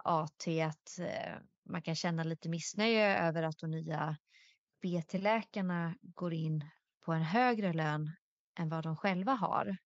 AT, 0.03 0.47
att 0.47 0.99
eh, 0.99 1.35
man 1.63 1.81
kan 1.81 1.95
känna 1.95 2.23
lite 2.23 2.49
missnöje 2.49 3.27
över 3.27 3.43
att 3.43 3.57
de 3.57 3.71
nya 3.71 4.17
BT-läkarna 4.81 5.95
går 6.01 6.33
in 6.33 6.65
på 7.05 7.13
en 7.13 7.21
högre 7.21 7.73
lön 7.73 8.11
än 8.59 8.69
vad 8.69 8.83
de 8.83 8.97
själva 8.97 9.31
har. 9.31 9.77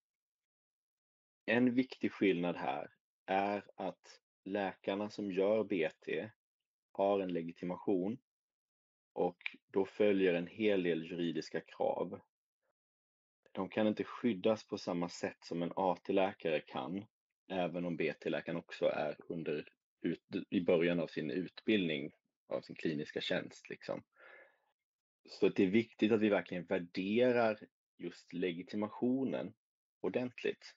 En 1.45 1.75
viktig 1.75 2.11
skillnad 2.11 2.55
här 2.55 2.91
är 3.25 3.65
att 3.75 4.19
läkarna 4.45 5.09
som 5.09 5.31
gör 5.31 5.63
BT 5.63 6.29
har 6.91 7.19
en 7.19 7.33
legitimation 7.33 8.17
och 9.13 9.37
då 9.67 9.85
följer 9.85 10.33
en 10.33 10.47
hel 10.47 10.83
del 10.83 11.03
juridiska 11.03 11.61
krav. 11.61 12.19
De 13.51 13.69
kan 13.69 13.87
inte 13.87 14.03
skyddas 14.03 14.67
på 14.67 14.77
samma 14.77 15.09
sätt 15.09 15.37
som 15.43 15.63
en 15.63 15.73
AT-läkare 15.75 16.59
kan, 16.59 17.05
även 17.47 17.85
om 17.85 17.97
BT-läkaren 17.97 18.57
också 18.57 18.85
är 18.85 19.17
under, 19.27 19.69
ut, 20.01 20.23
i 20.49 20.61
början 20.61 20.99
av 20.99 21.07
sin 21.07 21.31
utbildning 21.31 22.11
av 22.47 22.61
sin 22.61 22.75
kliniska 22.75 23.21
tjänst. 23.21 23.69
Liksom. 23.69 24.03
Så 25.29 25.49
det 25.49 25.63
är 25.63 25.67
viktigt 25.67 26.11
att 26.11 26.21
vi 26.21 26.29
verkligen 26.29 26.65
värderar 26.65 27.59
just 27.97 28.33
legitimationen 28.33 29.53
ordentligt. 30.01 30.75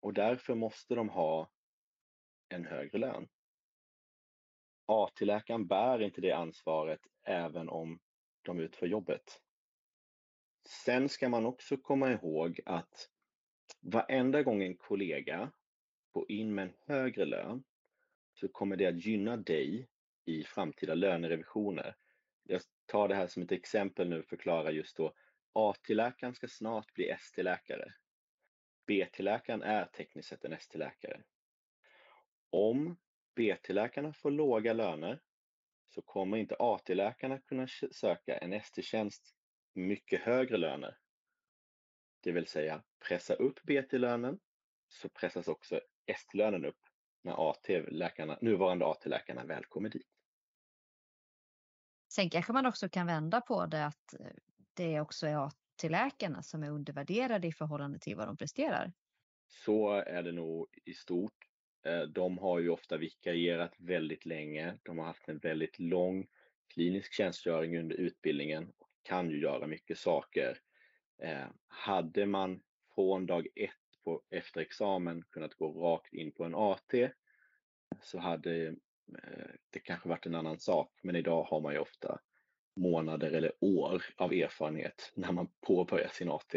Och 0.00 0.12
därför 0.12 0.54
måste 0.54 0.94
de 0.94 1.08
ha 1.08 1.50
en 2.52 2.66
högre 2.66 2.98
lön. 2.98 3.28
AT-läkaren 4.86 5.66
bär 5.66 6.02
inte 6.02 6.20
det 6.20 6.32
ansvaret 6.32 7.00
även 7.22 7.68
om 7.68 8.00
de 8.42 8.60
utför 8.60 8.86
jobbet. 8.86 9.40
Sen 10.68 11.08
ska 11.08 11.28
man 11.28 11.46
också 11.46 11.76
komma 11.76 12.12
ihåg 12.12 12.60
att 12.66 13.08
varenda 13.80 14.42
gång 14.42 14.62
en 14.62 14.76
kollega 14.76 15.52
går 16.12 16.30
in 16.30 16.54
med 16.54 16.64
en 16.64 16.74
högre 16.86 17.24
lön 17.24 17.64
så 18.34 18.48
kommer 18.48 18.76
det 18.76 18.86
att 18.86 19.04
gynna 19.04 19.36
dig 19.36 19.88
i 20.24 20.44
framtida 20.44 20.94
lönerevisioner. 20.94 21.96
Jag 22.42 22.60
tar 22.86 23.08
det 23.08 23.14
här 23.14 23.26
som 23.26 23.42
ett 23.42 23.52
exempel 23.52 24.08
nu 24.08 24.18
och 24.18 24.26
förklarar 24.26 24.70
just 24.70 24.96
då 24.96 25.14
AT-läkaren 25.52 26.34
ska 26.34 26.48
snart 26.48 26.94
bli 26.94 27.08
ST-läkare. 27.10 27.94
BT-läkaren 28.86 29.62
är 29.62 29.84
tekniskt 29.84 30.28
sett 30.28 30.44
en 30.44 30.52
ST-läkare. 30.52 31.22
Om 32.52 32.96
BT-läkarna 33.36 34.12
får 34.12 34.30
låga 34.30 34.72
löner 34.72 35.20
så 35.88 36.02
kommer 36.02 36.36
inte 36.36 36.56
AT-läkarna 36.58 37.38
kunna 37.38 37.66
söka 37.92 38.38
en 38.38 38.52
ST-tjänst 38.52 39.34
mycket 39.74 40.20
högre 40.20 40.56
löner. 40.56 40.98
Det 42.20 42.32
vill 42.32 42.46
säga 42.46 42.82
pressa 43.08 43.34
upp 43.34 43.62
BT-lönen 43.62 44.38
så 44.88 45.08
pressas 45.08 45.48
också 45.48 45.80
ST-lönen 46.06 46.64
upp 46.64 46.80
när 47.22 47.50
AT-läkarna, 47.50 48.38
nuvarande 48.40 48.86
AT-läkarna 48.86 49.44
väl 49.44 49.64
kommer 49.64 49.88
dit. 49.88 50.08
Sen 52.08 52.30
kanske 52.30 52.52
man 52.52 52.66
också 52.66 52.88
kan 52.88 53.06
vända 53.06 53.40
på 53.40 53.66
det 53.66 53.86
att 53.86 54.14
det 54.74 55.00
också 55.00 55.26
är 55.26 55.46
AT-läkarna 55.46 56.42
som 56.42 56.62
är 56.62 56.70
undervärderade 56.70 57.48
i 57.48 57.52
förhållande 57.52 57.98
till 57.98 58.16
vad 58.16 58.28
de 58.28 58.36
presterar. 58.36 58.92
Så 59.46 59.90
är 59.90 60.22
det 60.22 60.32
nog 60.32 60.68
i 60.84 60.94
stort. 60.94 61.51
Eh, 61.82 62.02
de 62.02 62.38
har 62.38 62.58
ju 62.58 62.70
ofta 62.70 62.96
vikarierat 62.96 63.74
väldigt 63.78 64.26
länge. 64.26 64.74
De 64.82 64.98
har 64.98 65.06
haft 65.06 65.28
en 65.28 65.38
väldigt 65.38 65.78
lång 65.78 66.26
klinisk 66.68 67.12
tjänstgöring 67.12 67.78
under 67.78 67.96
utbildningen 67.96 68.72
och 68.78 68.88
kan 69.02 69.30
ju 69.30 69.40
göra 69.40 69.66
mycket 69.66 69.98
saker. 69.98 70.58
Eh, 71.18 71.46
hade 71.66 72.26
man 72.26 72.62
från 72.94 73.26
dag 73.26 73.46
ett 73.54 73.70
på, 74.04 74.22
efter 74.30 74.60
examen 74.60 75.24
kunnat 75.30 75.54
gå 75.54 75.72
rakt 75.72 76.14
in 76.14 76.32
på 76.32 76.44
en 76.44 76.54
AT 76.54 76.94
så 78.02 78.18
hade 78.18 78.66
eh, 78.66 79.50
det 79.70 79.78
kanske 79.78 80.08
varit 80.08 80.26
en 80.26 80.34
annan 80.34 80.58
sak. 80.58 80.98
Men 81.02 81.16
idag 81.16 81.42
har 81.42 81.60
man 81.60 81.72
ju 81.72 81.78
ofta 81.78 82.20
månader 82.76 83.30
eller 83.30 83.52
år 83.60 84.02
av 84.16 84.32
erfarenhet 84.32 85.12
när 85.16 85.32
man 85.32 85.48
påbörjar 85.60 86.08
sin 86.08 86.30
AT. 86.30 86.54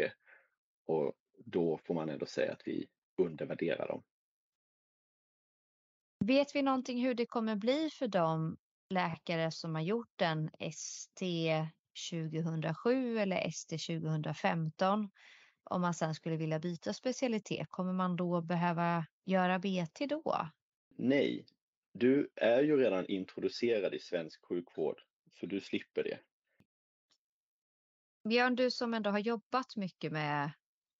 Och 0.86 1.12
då 1.38 1.78
får 1.84 1.94
man 1.94 2.08
ändå 2.08 2.26
säga 2.26 2.52
att 2.52 2.62
vi 2.64 2.86
undervärderar 3.16 3.88
dem. 3.88 4.02
Vet 6.26 6.54
vi 6.54 6.62
någonting 6.62 7.02
hur 7.02 7.14
det 7.14 7.26
kommer 7.26 7.56
bli 7.56 7.90
för 7.90 8.08
de 8.08 8.56
läkare 8.90 9.50
som 9.50 9.74
har 9.74 9.82
gjort 9.82 10.20
en 10.20 10.50
ST 10.60 11.66
2007 12.10 13.18
eller 13.18 13.36
ST 13.36 13.78
2015? 13.78 15.10
Om 15.64 15.80
man 15.80 15.94
sen 15.94 16.14
skulle 16.14 16.36
vilja 16.36 16.58
byta 16.58 16.92
specialitet, 16.92 17.66
kommer 17.70 17.92
man 17.92 18.16
då 18.16 18.40
behöva 18.40 19.06
göra 19.24 19.58
BT 19.58 20.06
då? 20.06 20.50
Nej, 20.96 21.46
du 21.92 22.28
är 22.36 22.62
ju 22.62 22.76
redan 22.76 23.06
introducerad 23.06 23.94
i 23.94 23.98
svensk 23.98 24.44
sjukvård, 24.46 25.02
så 25.40 25.46
du 25.46 25.60
slipper 25.60 26.02
det. 26.02 26.18
Björn, 28.28 28.56
du 28.56 28.70
som 28.70 28.94
ändå 28.94 29.10
har 29.10 29.18
jobbat 29.18 29.76
mycket 29.76 30.12
med, 30.12 30.52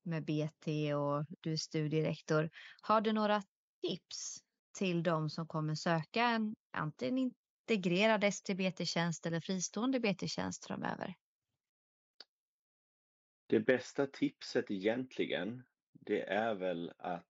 med 0.03 0.25
BT 0.25 0.95
och 0.95 1.25
du 1.41 1.53
är 1.53 1.57
studierektor, 1.57 2.51
har 2.81 3.01
du 3.01 3.12
några 3.12 3.43
tips 3.83 4.46
till 4.77 5.03
de 5.03 5.31
som 5.31 5.47
kommer 5.47 5.75
söka 5.75 6.25
en 6.25 6.57
antingen 6.71 7.33
integrerad 7.69 8.25
ST-BT-tjänst 8.25 9.27
eller 9.27 9.41
fristående 9.41 10.01
BT-tjänst 10.01 10.67
framöver? 10.67 11.15
Det 13.47 13.61
bästa 13.61 14.07
tipset 14.07 14.71
egentligen, 14.71 15.62
det 15.93 16.23
är 16.23 16.55
väl 16.55 16.93
att 16.99 17.27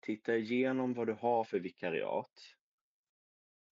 titta 0.00 0.36
igenom 0.36 0.94
vad 0.94 1.06
du 1.06 1.12
har 1.12 1.44
för 1.44 1.58
vikariat. 1.58 2.54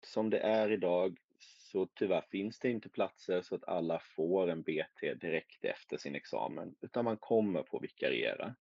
Som 0.05 0.29
det 0.29 0.39
är 0.39 0.71
idag 0.71 1.17
så 1.39 1.85
tyvärr 1.85 2.21
finns 2.21 2.59
det 2.59 2.69
inte 2.69 2.89
platser 2.89 3.41
så 3.41 3.55
att 3.55 3.63
alla 3.63 3.99
får 3.99 4.47
en 4.47 4.61
BT 4.61 5.13
direkt 5.13 5.65
efter 5.65 5.97
sin 5.97 6.15
examen, 6.15 6.75
utan 6.81 7.05
man 7.05 7.17
kommer 7.17 7.63
få 7.63 7.79
vikariera. 7.79 8.55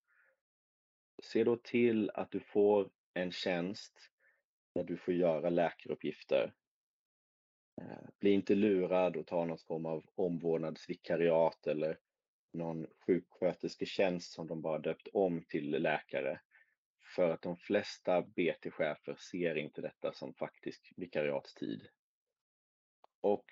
Se 1.23 1.45
då 1.45 1.57
till 1.57 2.11
att 2.11 2.31
du 2.31 2.41
får 2.41 2.91
en 3.15 3.33
tjänst 3.33 4.11
där 4.75 4.85
du 4.85 4.97
får 4.97 5.15
göra 5.15 5.51
läkaruppgifter. 5.51 6.55
Eh, 7.81 8.09
bli 8.19 8.31
inte 8.31 8.55
lurad 8.55 9.17
och 9.17 9.27
ta 9.27 9.45
någon 9.45 9.59
form 9.59 9.87
av 9.87 10.05
omvårdnadsvikariat 10.15 11.67
eller 11.67 11.99
någon 12.53 12.87
sjukskötersketjänst 13.07 14.33
som 14.33 14.47
de 14.47 14.63
bara 14.63 14.79
döpt 14.79 15.09
om 15.13 15.45
till 15.49 15.71
läkare. 15.71 16.41
För 17.17 17.31
att 17.31 17.43
de 17.43 17.57
flesta 17.57 18.23
BT-chefer 18.23 19.15
ser 19.15 19.55
inte 19.55 19.81
detta 19.81 20.13
som 20.13 20.35
faktisk 20.35 20.93
vikariatstid. 20.97 21.89
Och 23.21 23.45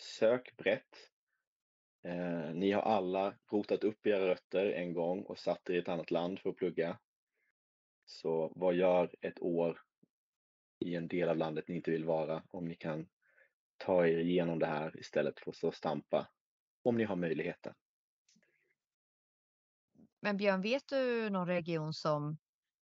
sök 0.00 0.56
brett. 0.56 1.10
Eh, 2.04 2.54
ni 2.54 2.70
har 2.70 2.82
alla 2.82 3.34
rotat 3.52 3.84
upp 3.84 4.06
era 4.06 4.28
rötter 4.28 4.66
en 4.66 4.92
gång 4.92 5.22
och 5.22 5.38
satt 5.38 5.70
er 5.70 5.74
i 5.74 5.78
ett 5.78 5.88
annat 5.88 6.10
land 6.10 6.40
för 6.40 6.50
att 6.50 6.56
plugga. 6.56 6.98
Så 8.10 8.52
vad 8.56 8.74
gör 8.74 9.14
ett 9.20 9.42
år 9.42 9.80
i 10.78 10.94
en 10.94 11.08
del 11.08 11.28
av 11.28 11.36
landet 11.36 11.68
ni 11.68 11.76
inte 11.76 11.90
vill 11.90 12.04
vara 12.04 12.42
om 12.50 12.68
ni 12.68 12.74
kan 12.74 13.08
ta 13.76 14.06
er 14.06 14.18
igenom 14.18 14.58
det 14.58 14.66
här 14.66 14.98
istället 14.98 15.40
för 15.40 15.50
att 15.50 15.56
stå 15.56 15.68
och 15.68 15.74
stampa 15.74 16.28
om 16.82 16.96
ni 16.96 17.04
har 17.04 17.16
möjligheten. 17.16 17.74
Men 20.20 20.36
Björn, 20.36 20.62
vet 20.62 20.88
du 20.88 21.30
någon 21.30 21.46
region 21.46 21.94
som 21.94 22.38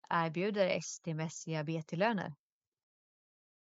erbjuder 0.10 0.68
ST-mässiga 0.68 1.64
BT-löner? 1.64 2.34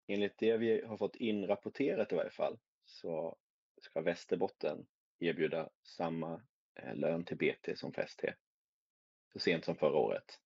Enligt 0.06 0.38
det 0.38 0.56
vi 0.56 0.84
har 0.84 0.96
fått 0.96 1.16
inrapporterat 1.16 2.12
i 2.12 2.14
varje 2.14 2.30
fall 2.30 2.58
så 2.84 3.36
ska 3.80 4.00
Västerbotten 4.00 4.86
erbjuda 5.18 5.70
samma 5.82 6.42
eh, 6.74 6.94
lön 6.94 7.24
till 7.24 7.36
BT 7.36 7.76
som 7.76 7.92
för 7.92 8.02
ST. 8.02 8.34
Så 9.32 9.38
sent 9.38 9.64
som 9.64 9.76
förra 9.76 9.96
året. 9.96 10.40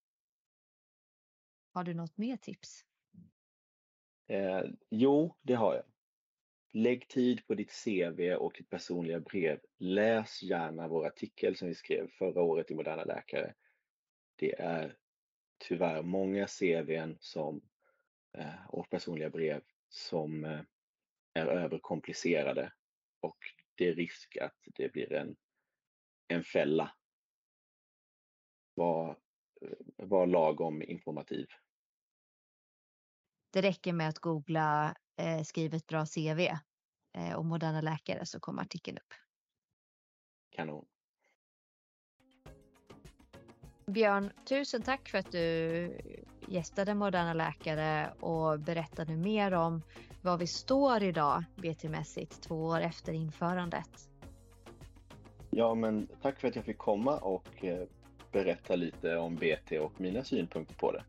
Har 1.74 1.84
du 1.84 1.94
något 1.94 2.18
mer 2.18 2.36
tips? 2.36 2.84
Eh, 4.26 4.62
jo, 4.90 5.36
det 5.42 5.54
har 5.54 5.74
jag. 5.74 5.84
Lägg 6.72 7.08
tid 7.08 7.46
på 7.46 7.54
ditt 7.54 7.84
CV 7.84 8.34
och 8.34 8.52
ditt 8.58 8.70
personliga 8.70 9.20
brev. 9.20 9.60
Läs 9.78 10.42
gärna 10.42 10.88
vår 10.88 11.06
artikel 11.06 11.56
som 11.56 11.68
vi 11.68 11.74
skrev 11.74 12.10
förra 12.10 12.42
året 12.42 12.70
i 12.70 12.74
Moderna 12.74 13.04
Läkare. 13.04 13.54
Det 14.36 14.60
är 14.60 14.98
tyvärr 15.58 16.02
många 16.02 16.46
CVn 16.46 17.16
som, 17.20 17.60
eh, 18.32 18.66
och 18.68 18.90
personliga 18.90 19.30
brev 19.30 19.62
som 19.88 20.44
eh, 20.44 20.60
är 21.32 21.46
överkomplicerade 21.46 22.72
och 23.20 23.38
det 23.74 23.88
är 23.88 23.94
risk 23.94 24.36
att 24.36 24.58
det 24.64 24.92
blir 24.92 25.12
en, 25.12 25.36
en 26.28 26.44
fälla. 26.44 26.94
Var, 28.74 29.10
eh, 29.60 29.78
var 29.96 30.26
lagom 30.26 30.82
informativ. 30.82 31.46
Det 33.54 33.62
räcker 33.62 33.92
med 33.92 34.08
att 34.08 34.18
googla 34.18 34.94
eh, 35.16 35.42
skriv 35.42 35.74
ett 35.74 35.86
bra 35.86 36.06
CV 36.06 36.40
eh, 37.18 37.34
och 37.36 37.44
moderna 37.44 37.80
läkare 37.80 38.26
så 38.26 38.40
kommer 38.40 38.62
artikeln 38.62 38.98
upp. 38.98 39.14
Kanon. 40.50 40.84
Björn, 43.86 44.30
tusen 44.48 44.82
tack 44.82 45.08
för 45.08 45.18
att 45.18 45.32
du 45.32 46.00
gästade 46.48 46.94
Moderna 46.94 47.34
Läkare 47.34 48.12
och 48.20 48.60
berättade 48.60 49.16
mer 49.16 49.52
om 49.52 49.82
var 50.22 50.38
vi 50.38 50.46
står 50.46 51.02
idag 51.02 51.44
BT-mässigt 51.56 52.40
två 52.40 52.64
år 52.64 52.80
efter 52.80 53.12
införandet. 53.12 54.08
Ja, 55.50 55.74
men 55.74 56.08
tack 56.22 56.40
för 56.40 56.48
att 56.48 56.56
jag 56.56 56.64
fick 56.64 56.78
komma 56.78 57.18
och 57.18 57.64
eh, 57.64 57.88
berätta 58.32 58.76
lite 58.76 59.16
om 59.16 59.36
BT 59.36 59.78
och 59.78 60.00
mina 60.00 60.24
synpunkter 60.24 60.74
på 60.74 60.92
det. 60.92 61.04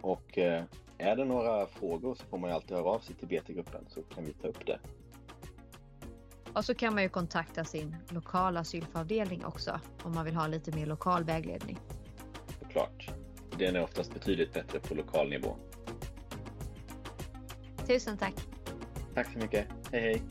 Och 0.00 0.38
eh, 0.38 0.64
är 1.02 1.16
det 1.16 1.24
några 1.24 1.66
frågor 1.66 2.14
så 2.14 2.24
får 2.24 2.38
man 2.38 2.50
ju 2.50 2.56
alltid 2.56 2.76
höra 2.76 2.88
av 2.88 2.98
sig 2.98 3.14
till 3.14 3.28
BT-gruppen 3.28 3.84
så 3.88 4.02
kan 4.02 4.24
vi 4.24 4.32
ta 4.32 4.48
upp 4.48 4.66
det. 4.66 4.78
Och 6.52 6.64
så 6.64 6.74
kan 6.74 6.94
man 6.94 7.02
ju 7.02 7.08
kontakta 7.08 7.64
sin 7.64 7.96
lokala 8.08 8.64
sylfavdelning 8.64 9.44
också 9.44 9.80
om 10.02 10.14
man 10.14 10.24
vill 10.24 10.34
ha 10.34 10.46
lite 10.46 10.76
mer 10.76 10.86
lokal 10.86 11.24
vägledning. 11.24 11.78
Såklart. 12.60 13.10
Den 13.58 13.76
är 13.76 13.82
oftast 13.82 14.14
betydligt 14.14 14.52
bättre 14.54 14.80
på 14.80 14.94
lokal 14.94 15.30
nivå. 15.30 15.56
Tusen 17.86 18.16
tack. 18.18 18.34
Tack 19.14 19.32
så 19.32 19.38
mycket. 19.38 19.66
Hej 19.92 20.00
hej. 20.00 20.22